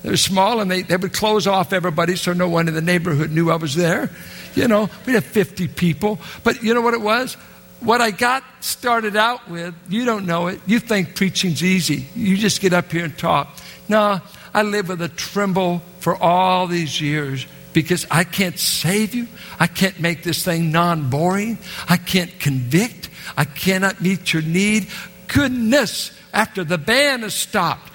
They 0.03 0.09
were 0.09 0.17
small, 0.17 0.59
and 0.59 0.69
they, 0.69 0.83
they 0.83 0.95
would 0.95 1.13
close 1.13 1.47
off 1.47 1.73
everybody 1.73 2.15
so 2.15 2.33
no 2.33 2.47
one 2.47 2.67
in 2.67 2.73
the 2.73 2.81
neighborhood 2.81 3.31
knew 3.31 3.49
I 3.49 3.55
was 3.55 3.75
there. 3.75 4.11
You 4.55 4.67
know, 4.67 4.89
we 5.05 5.13
had 5.13 5.23
50 5.23 5.67
people. 5.69 6.19
But 6.43 6.63
you 6.63 6.73
know 6.73 6.81
what 6.81 6.93
it 6.93 7.01
was? 7.01 7.35
what 7.79 8.01
I 8.01 8.11
got 8.11 8.43
started 8.59 9.15
out 9.15 9.49
with, 9.49 9.75
you 9.89 10.05
don't 10.05 10.25
know 10.25 10.47
it. 10.47 10.59
You 10.65 10.79
think 10.79 11.15
preaching's 11.15 11.63
easy. 11.63 12.05
You 12.15 12.37
just 12.37 12.61
get 12.61 12.73
up 12.73 12.91
here 12.91 13.05
and 13.05 13.17
talk. 13.17 13.55
No, 13.87 14.19
I 14.53 14.63
live 14.63 14.89
with 14.89 15.01
a 15.01 15.09
tremble 15.09 15.81
for 15.99 16.15
all 16.15 16.67
these 16.67 16.99
years 16.99 17.45
because 17.73 18.05
I 18.09 18.23
can't 18.23 18.57
save 18.57 19.13
you. 19.13 19.27
I 19.59 19.67
can't 19.67 19.99
make 19.99 20.23
this 20.23 20.43
thing 20.43 20.71
non 20.71 21.09
boring. 21.09 21.57
I 21.87 21.97
can't 21.97 22.37
convict. 22.39 23.09
I 23.35 23.45
cannot 23.45 24.01
meet 24.01 24.33
your 24.33 24.41
need. 24.41 24.87
Goodness, 25.27 26.11
after 26.33 26.63
the 26.63 26.77
band 26.77 27.23
has 27.23 27.33
stopped, 27.33 27.91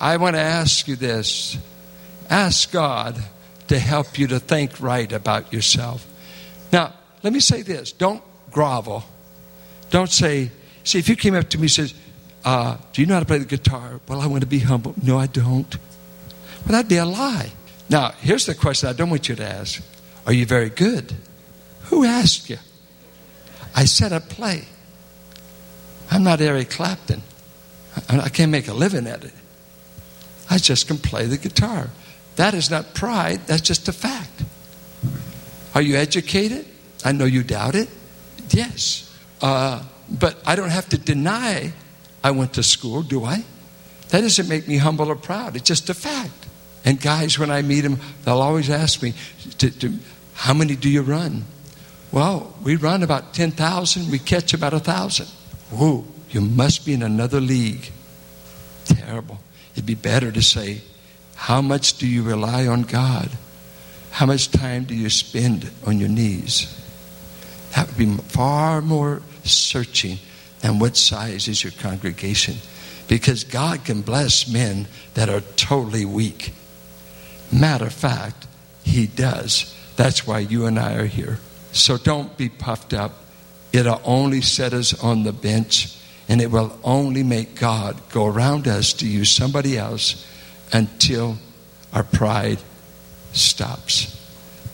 I 0.00 0.16
want 0.16 0.36
to 0.36 0.42
ask 0.42 0.88
you 0.88 0.96
this 0.96 1.56
ask 2.30 2.72
God 2.72 3.22
to 3.68 3.78
help 3.78 4.18
you 4.18 4.26
to 4.28 4.40
think 4.40 4.80
right 4.80 5.10
about 5.12 5.52
yourself. 5.52 6.06
Now, 6.72 6.92
let 7.22 7.32
me 7.32 7.40
say 7.40 7.62
this 7.62 7.92
don't 7.92 8.22
grovel. 8.50 9.04
Don't 9.90 10.10
say, 10.10 10.50
see, 10.84 10.98
if 10.98 11.08
you 11.08 11.16
came 11.16 11.34
up 11.34 11.50
to 11.50 11.58
me 11.58 11.64
and 11.64 11.70
says, 11.70 11.94
uh, 12.44 12.76
Do 12.92 13.02
you 13.02 13.06
know 13.06 13.14
how 13.14 13.20
to 13.20 13.26
play 13.26 13.38
the 13.38 13.44
guitar? 13.44 14.00
Well, 14.08 14.20
I 14.20 14.26
want 14.26 14.40
to 14.40 14.46
be 14.46 14.58
humble. 14.58 14.94
No, 15.02 15.18
I 15.18 15.26
don't. 15.26 15.76
Well, 16.64 16.72
that'd 16.72 16.88
be 16.88 16.96
a 16.96 17.04
lie. 17.04 17.52
Now, 17.88 18.12
here's 18.20 18.46
the 18.46 18.54
question 18.54 18.88
I 18.88 18.94
don't 18.94 19.10
want 19.10 19.28
you 19.28 19.34
to 19.36 19.44
ask 19.44 19.82
Are 20.26 20.32
you 20.32 20.46
very 20.46 20.70
good? 20.70 21.14
Who 21.84 22.04
asked 22.04 22.48
you? 22.48 22.58
I 23.74 23.84
said 23.84 24.12
I 24.12 24.18
play. 24.18 24.64
I'm 26.12 26.24
not 26.24 26.42
Eric 26.42 26.68
Clapton. 26.68 27.22
I 28.06 28.28
can't 28.28 28.52
make 28.52 28.68
a 28.68 28.74
living 28.74 29.06
at 29.06 29.24
it. 29.24 29.32
I 30.50 30.58
just 30.58 30.86
can 30.86 30.98
play 30.98 31.24
the 31.24 31.38
guitar. 31.38 31.88
That 32.36 32.52
is 32.52 32.70
not 32.70 32.92
pride, 32.92 33.46
that's 33.46 33.62
just 33.62 33.88
a 33.88 33.92
fact. 33.92 34.44
Are 35.74 35.80
you 35.80 35.96
educated? 35.96 36.66
I 37.02 37.12
know 37.12 37.24
you 37.24 37.42
doubt 37.42 37.74
it. 37.74 37.88
Yes. 38.50 39.10
Uh, 39.40 39.82
but 40.10 40.36
I 40.44 40.54
don't 40.54 40.68
have 40.68 40.86
to 40.90 40.98
deny 40.98 41.72
I 42.22 42.30
went 42.32 42.52
to 42.54 42.62
school, 42.62 43.02
do 43.02 43.24
I? 43.24 43.42
That 44.10 44.20
doesn't 44.20 44.48
make 44.50 44.68
me 44.68 44.76
humble 44.76 45.08
or 45.08 45.16
proud. 45.16 45.56
It's 45.56 45.66
just 45.66 45.88
a 45.88 45.94
fact. 45.94 46.46
And 46.84 47.00
guys, 47.00 47.38
when 47.38 47.50
I 47.50 47.62
meet 47.62 47.80
them, 47.80 47.98
they'll 48.24 48.42
always 48.42 48.68
ask 48.68 49.02
me, 49.02 49.14
to, 49.58 49.70
to, 49.78 49.94
How 50.34 50.52
many 50.52 50.76
do 50.76 50.90
you 50.90 51.00
run? 51.00 51.46
Well, 52.10 52.54
we 52.62 52.76
run 52.76 53.02
about 53.02 53.32
10,000, 53.32 54.10
we 54.10 54.18
catch 54.18 54.52
about 54.52 54.74
1,000. 54.74 55.26
Whoa, 55.72 56.04
you 56.30 56.42
must 56.42 56.84
be 56.84 56.92
in 56.92 57.02
another 57.02 57.40
league. 57.40 57.90
Terrible. 58.84 59.38
It'd 59.72 59.86
be 59.86 59.94
better 59.94 60.30
to 60.30 60.42
say, 60.42 60.82
How 61.34 61.62
much 61.62 61.98
do 61.98 62.06
you 62.06 62.22
rely 62.22 62.66
on 62.66 62.82
God? 62.82 63.30
How 64.10 64.26
much 64.26 64.50
time 64.50 64.84
do 64.84 64.94
you 64.94 65.08
spend 65.08 65.70
on 65.86 65.98
your 65.98 66.10
knees? 66.10 66.78
That 67.74 67.86
would 67.86 67.96
be 67.96 68.16
far 68.28 68.82
more 68.82 69.22
searching 69.44 70.18
than 70.60 70.78
what 70.78 70.96
size 70.96 71.48
is 71.48 71.64
your 71.64 71.72
congregation. 71.72 72.56
Because 73.08 73.44
God 73.44 73.84
can 73.84 74.02
bless 74.02 74.46
men 74.46 74.86
that 75.14 75.30
are 75.30 75.40
totally 75.56 76.04
weak. 76.04 76.52
Matter 77.50 77.86
of 77.86 77.94
fact, 77.94 78.46
He 78.84 79.06
does. 79.06 79.74
That's 79.96 80.26
why 80.26 80.40
you 80.40 80.66
and 80.66 80.78
I 80.78 80.94
are 80.94 81.06
here. 81.06 81.38
So 81.72 81.96
don't 81.96 82.36
be 82.36 82.50
puffed 82.50 82.92
up. 82.92 83.12
It'll 83.72 84.00
only 84.04 84.42
set 84.42 84.72
us 84.74 85.02
on 85.02 85.22
the 85.22 85.32
bench, 85.32 85.96
and 86.28 86.40
it 86.40 86.50
will 86.50 86.78
only 86.84 87.22
make 87.22 87.54
God 87.54 88.00
go 88.10 88.26
around 88.26 88.68
us 88.68 88.92
to 88.94 89.06
use 89.06 89.30
somebody 89.30 89.78
else 89.78 90.26
until 90.72 91.38
our 91.92 92.02
pride 92.02 92.58
stops. 93.32 94.18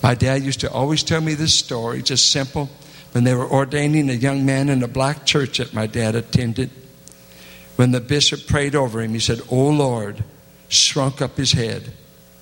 My 0.02 0.14
dad 0.14 0.42
used 0.42 0.60
to 0.60 0.70
always 0.70 1.02
tell 1.02 1.20
me 1.20 1.34
this 1.34 1.54
story, 1.54 2.02
just 2.02 2.30
simple 2.30 2.68
when 3.12 3.24
they 3.24 3.34
were 3.34 3.50
ordaining 3.50 4.10
a 4.10 4.14
young 4.14 4.44
man 4.44 4.68
in 4.68 4.82
a 4.82 4.88
black 4.88 5.24
church 5.24 5.58
that 5.58 5.74
my 5.74 5.86
dad 5.86 6.14
attended. 6.14 6.70
When 7.76 7.92
the 7.92 8.00
bishop 8.00 8.46
prayed 8.46 8.74
over 8.74 9.00
him, 9.00 9.12
he 9.12 9.20
said, 9.20 9.40
Oh 9.50 9.68
Lord, 9.68 10.22
shrunk 10.68 11.22
up 11.22 11.36
his 11.36 11.52
head. 11.52 11.92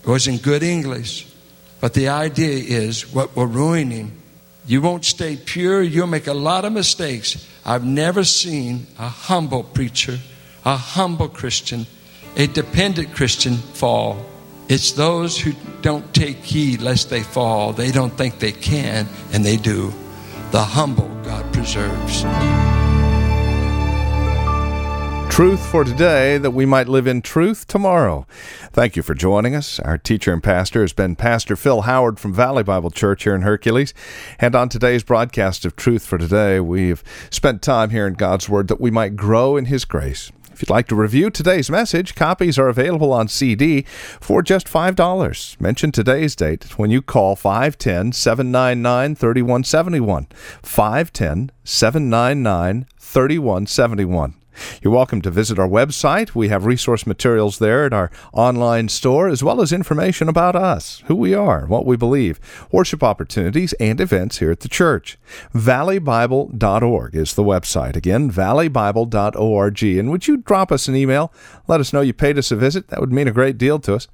It 0.02 0.08
was 0.08 0.26
in 0.26 0.38
good 0.38 0.62
English, 0.62 1.26
but 1.80 1.94
the 1.94 2.08
idea 2.08 2.80
is 2.80 3.12
what 3.12 3.36
will 3.36 3.46
ruin 3.46 3.90
him. 3.90 4.22
You 4.66 4.82
won't 4.82 5.04
stay 5.04 5.36
pure, 5.36 5.80
you'll 5.82 6.08
make 6.08 6.26
a 6.26 6.34
lot 6.34 6.64
of 6.64 6.72
mistakes. 6.72 7.46
I've 7.64 7.84
never 7.84 8.24
seen 8.24 8.86
a 8.98 9.08
humble 9.08 9.62
preacher, 9.62 10.18
a 10.64 10.76
humble 10.76 11.28
Christian, 11.28 11.86
a 12.36 12.46
dependent 12.48 13.14
Christian 13.14 13.56
fall. 13.56 14.24
It's 14.68 14.92
those 14.92 15.38
who 15.38 15.52
don't 15.82 16.12
take 16.12 16.38
heed 16.38 16.82
lest 16.82 17.10
they 17.10 17.22
fall. 17.22 17.72
They 17.72 17.92
don't 17.92 18.12
think 18.12 18.40
they 18.40 18.52
can, 18.52 19.08
and 19.32 19.44
they 19.44 19.56
do. 19.56 19.92
The 20.50 20.62
humble 20.62 21.08
God 21.22 21.52
preserves. 21.52 22.24
Truth 25.36 25.66
for 25.66 25.84
today 25.84 26.38
that 26.38 26.52
we 26.52 26.64
might 26.64 26.88
live 26.88 27.06
in 27.06 27.20
truth 27.20 27.66
tomorrow. 27.66 28.26
Thank 28.72 28.96
you 28.96 29.02
for 29.02 29.12
joining 29.12 29.54
us. 29.54 29.78
Our 29.80 29.98
teacher 29.98 30.32
and 30.32 30.42
pastor 30.42 30.80
has 30.80 30.94
been 30.94 31.14
Pastor 31.14 31.56
Phil 31.56 31.82
Howard 31.82 32.18
from 32.18 32.32
Valley 32.32 32.62
Bible 32.62 32.90
Church 32.90 33.24
here 33.24 33.34
in 33.34 33.42
Hercules. 33.42 33.92
And 34.38 34.54
on 34.54 34.70
today's 34.70 35.02
broadcast 35.02 35.66
of 35.66 35.76
Truth 35.76 36.06
for 36.06 36.16
Today, 36.16 36.58
we've 36.58 37.04
spent 37.28 37.60
time 37.60 37.90
here 37.90 38.06
in 38.06 38.14
God's 38.14 38.48
Word 38.48 38.68
that 38.68 38.80
we 38.80 38.90
might 38.90 39.14
grow 39.14 39.58
in 39.58 39.66
His 39.66 39.84
grace. 39.84 40.32
If 40.54 40.62
you'd 40.62 40.70
like 40.70 40.88
to 40.88 40.94
review 40.94 41.28
today's 41.28 41.68
message, 41.68 42.14
copies 42.14 42.58
are 42.58 42.68
available 42.68 43.12
on 43.12 43.28
CD 43.28 43.82
for 43.82 44.42
just 44.42 44.66
$5. 44.66 45.60
Mention 45.60 45.92
today's 45.92 46.34
date 46.34 46.78
when 46.78 46.88
you 46.88 47.02
call 47.02 47.36
510 47.36 48.12
799 48.12 49.14
3171. 49.14 50.28
510 50.62 51.52
799 51.62 52.86
3171. 52.98 54.34
You're 54.82 54.92
welcome 54.92 55.22
to 55.22 55.30
visit 55.30 55.58
our 55.58 55.68
website. 55.68 56.34
We 56.34 56.48
have 56.48 56.66
resource 56.66 57.06
materials 57.06 57.58
there 57.58 57.84
at 57.84 57.92
our 57.92 58.10
online 58.32 58.88
store, 58.88 59.28
as 59.28 59.42
well 59.42 59.60
as 59.60 59.72
information 59.72 60.28
about 60.28 60.56
us, 60.56 61.02
who 61.06 61.14
we 61.14 61.34
are, 61.34 61.66
what 61.66 61.86
we 61.86 61.96
believe, 61.96 62.40
worship 62.70 63.02
opportunities, 63.02 63.72
and 63.74 64.00
events 64.00 64.38
here 64.38 64.50
at 64.50 64.60
the 64.60 64.68
church. 64.68 65.18
ValleyBible.org 65.54 67.14
is 67.14 67.34
the 67.34 67.44
website. 67.44 67.96
Again, 67.96 68.30
ValleyBible.org. 68.30 69.82
And 69.82 70.10
would 70.10 70.28
you 70.28 70.36
drop 70.38 70.72
us 70.72 70.88
an 70.88 70.96
email? 70.96 71.32
Let 71.68 71.80
us 71.80 71.92
know 71.92 72.00
you 72.00 72.12
paid 72.12 72.38
us 72.38 72.50
a 72.50 72.56
visit. 72.56 72.88
That 72.88 73.00
would 73.00 73.12
mean 73.12 73.28
a 73.28 73.32
great 73.32 73.58
deal 73.58 73.78
to 73.80 73.94
us. 73.94 74.08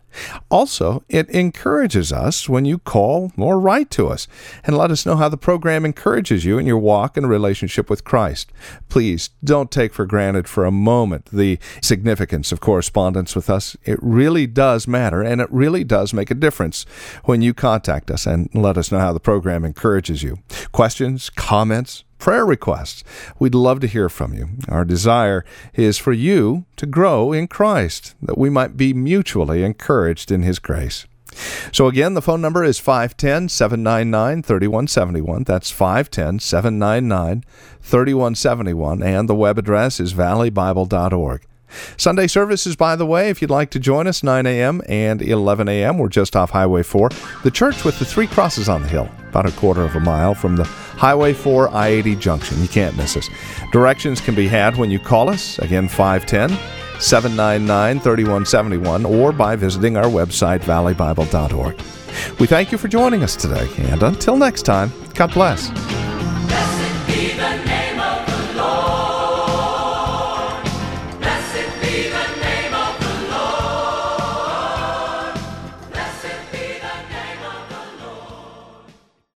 Also, 0.50 1.02
it 1.08 1.28
encourages 1.30 2.12
us 2.12 2.48
when 2.48 2.64
you 2.64 2.78
call 2.78 3.32
or 3.38 3.58
write 3.58 3.90
to 3.90 4.08
us 4.08 4.28
and 4.64 4.76
let 4.76 4.90
us 4.90 5.06
know 5.06 5.16
how 5.16 5.28
the 5.28 5.36
program 5.36 5.84
encourages 5.84 6.44
you 6.44 6.58
in 6.58 6.66
your 6.66 6.78
walk 6.78 7.16
and 7.16 7.28
relationship 7.28 7.88
with 7.88 8.04
Christ. 8.04 8.52
Please 8.88 9.30
don't 9.42 9.70
take 9.70 9.94
for 9.94 10.04
granted 10.32 10.48
for 10.48 10.64
a 10.64 10.70
moment 10.70 11.26
the 11.26 11.58
significance 11.82 12.52
of 12.52 12.60
correspondence 12.60 13.36
with 13.36 13.50
us. 13.50 13.76
It 13.84 13.98
really 14.00 14.46
does 14.46 14.88
matter 14.88 15.20
and 15.20 15.42
it 15.42 15.52
really 15.52 15.84
does 15.84 16.14
make 16.14 16.30
a 16.30 16.34
difference 16.34 16.86
when 17.24 17.42
you 17.42 17.52
contact 17.52 18.10
us 18.10 18.26
and 18.26 18.48
let 18.54 18.78
us 18.78 18.90
know 18.90 18.98
how 18.98 19.12
the 19.12 19.20
program 19.20 19.62
encourages 19.62 20.22
you. 20.22 20.38
Questions, 20.72 21.28
comments, 21.28 22.04
prayer 22.18 22.46
requests. 22.46 23.04
We'd 23.38 23.54
love 23.54 23.80
to 23.80 23.86
hear 23.86 24.08
from 24.08 24.32
you. 24.32 24.48
Our 24.68 24.86
desire 24.86 25.44
is 25.74 25.98
for 25.98 26.14
you 26.14 26.64
to 26.76 26.86
grow 26.86 27.32
in 27.32 27.46
Christ, 27.46 28.14
that 28.22 28.38
we 28.38 28.48
might 28.48 28.76
be 28.76 28.94
mutually 28.94 29.64
encouraged 29.64 30.32
in 30.32 30.42
His 30.42 30.58
grace. 30.58 31.06
So 31.70 31.86
again, 31.86 32.14
the 32.14 32.22
phone 32.22 32.40
number 32.40 32.64
is 32.64 32.78
510 32.78 33.48
799 33.48 34.42
3171. 34.42 35.44
That's 35.44 35.70
510 35.70 36.38
799 36.40 37.44
3171. 37.80 39.02
And 39.02 39.28
the 39.28 39.34
web 39.34 39.58
address 39.58 40.00
is 40.00 40.14
valleybible.org. 40.14 41.46
Sunday 41.96 42.26
services, 42.26 42.76
by 42.76 42.96
the 42.96 43.06
way, 43.06 43.30
if 43.30 43.40
you'd 43.40 43.50
like 43.50 43.70
to 43.70 43.78
join 43.78 44.06
us, 44.06 44.22
9 44.22 44.46
a.m. 44.46 44.82
and 44.88 45.22
11 45.22 45.68
a.m. 45.68 45.98
We're 45.98 46.08
just 46.08 46.36
off 46.36 46.50
Highway 46.50 46.82
4. 46.82 47.08
The 47.44 47.50
church 47.50 47.84
with 47.84 47.98
the 47.98 48.04
three 48.04 48.26
crosses 48.26 48.68
on 48.68 48.82
the 48.82 48.88
hill, 48.88 49.08
about 49.28 49.46
a 49.46 49.52
quarter 49.52 49.82
of 49.82 49.96
a 49.96 50.00
mile 50.00 50.34
from 50.34 50.56
the 50.56 50.64
Highway 50.64 51.32
4 51.32 51.70
I 51.70 51.88
80 51.88 52.16
junction. 52.16 52.60
You 52.60 52.68
can't 52.68 52.96
miss 52.96 53.16
us. 53.16 53.28
Directions 53.72 54.20
can 54.20 54.34
be 54.34 54.48
had 54.48 54.76
when 54.76 54.90
you 54.90 54.98
call 54.98 55.28
us, 55.28 55.58
again, 55.60 55.88
510 55.88 56.81
799 57.02 58.00
3171, 58.00 59.04
or 59.04 59.32
by 59.32 59.56
visiting 59.56 59.96
our 59.96 60.04
website, 60.04 60.60
valleybible.org. 60.60 61.80
We 62.38 62.46
thank 62.46 62.72
you 62.72 62.78
for 62.78 62.88
joining 62.88 63.22
us 63.22 63.36
today, 63.36 63.68
and 63.90 64.02
until 64.02 64.36
next 64.36 64.62
time, 64.62 64.92
God 65.14 65.32
bless. 65.32 65.70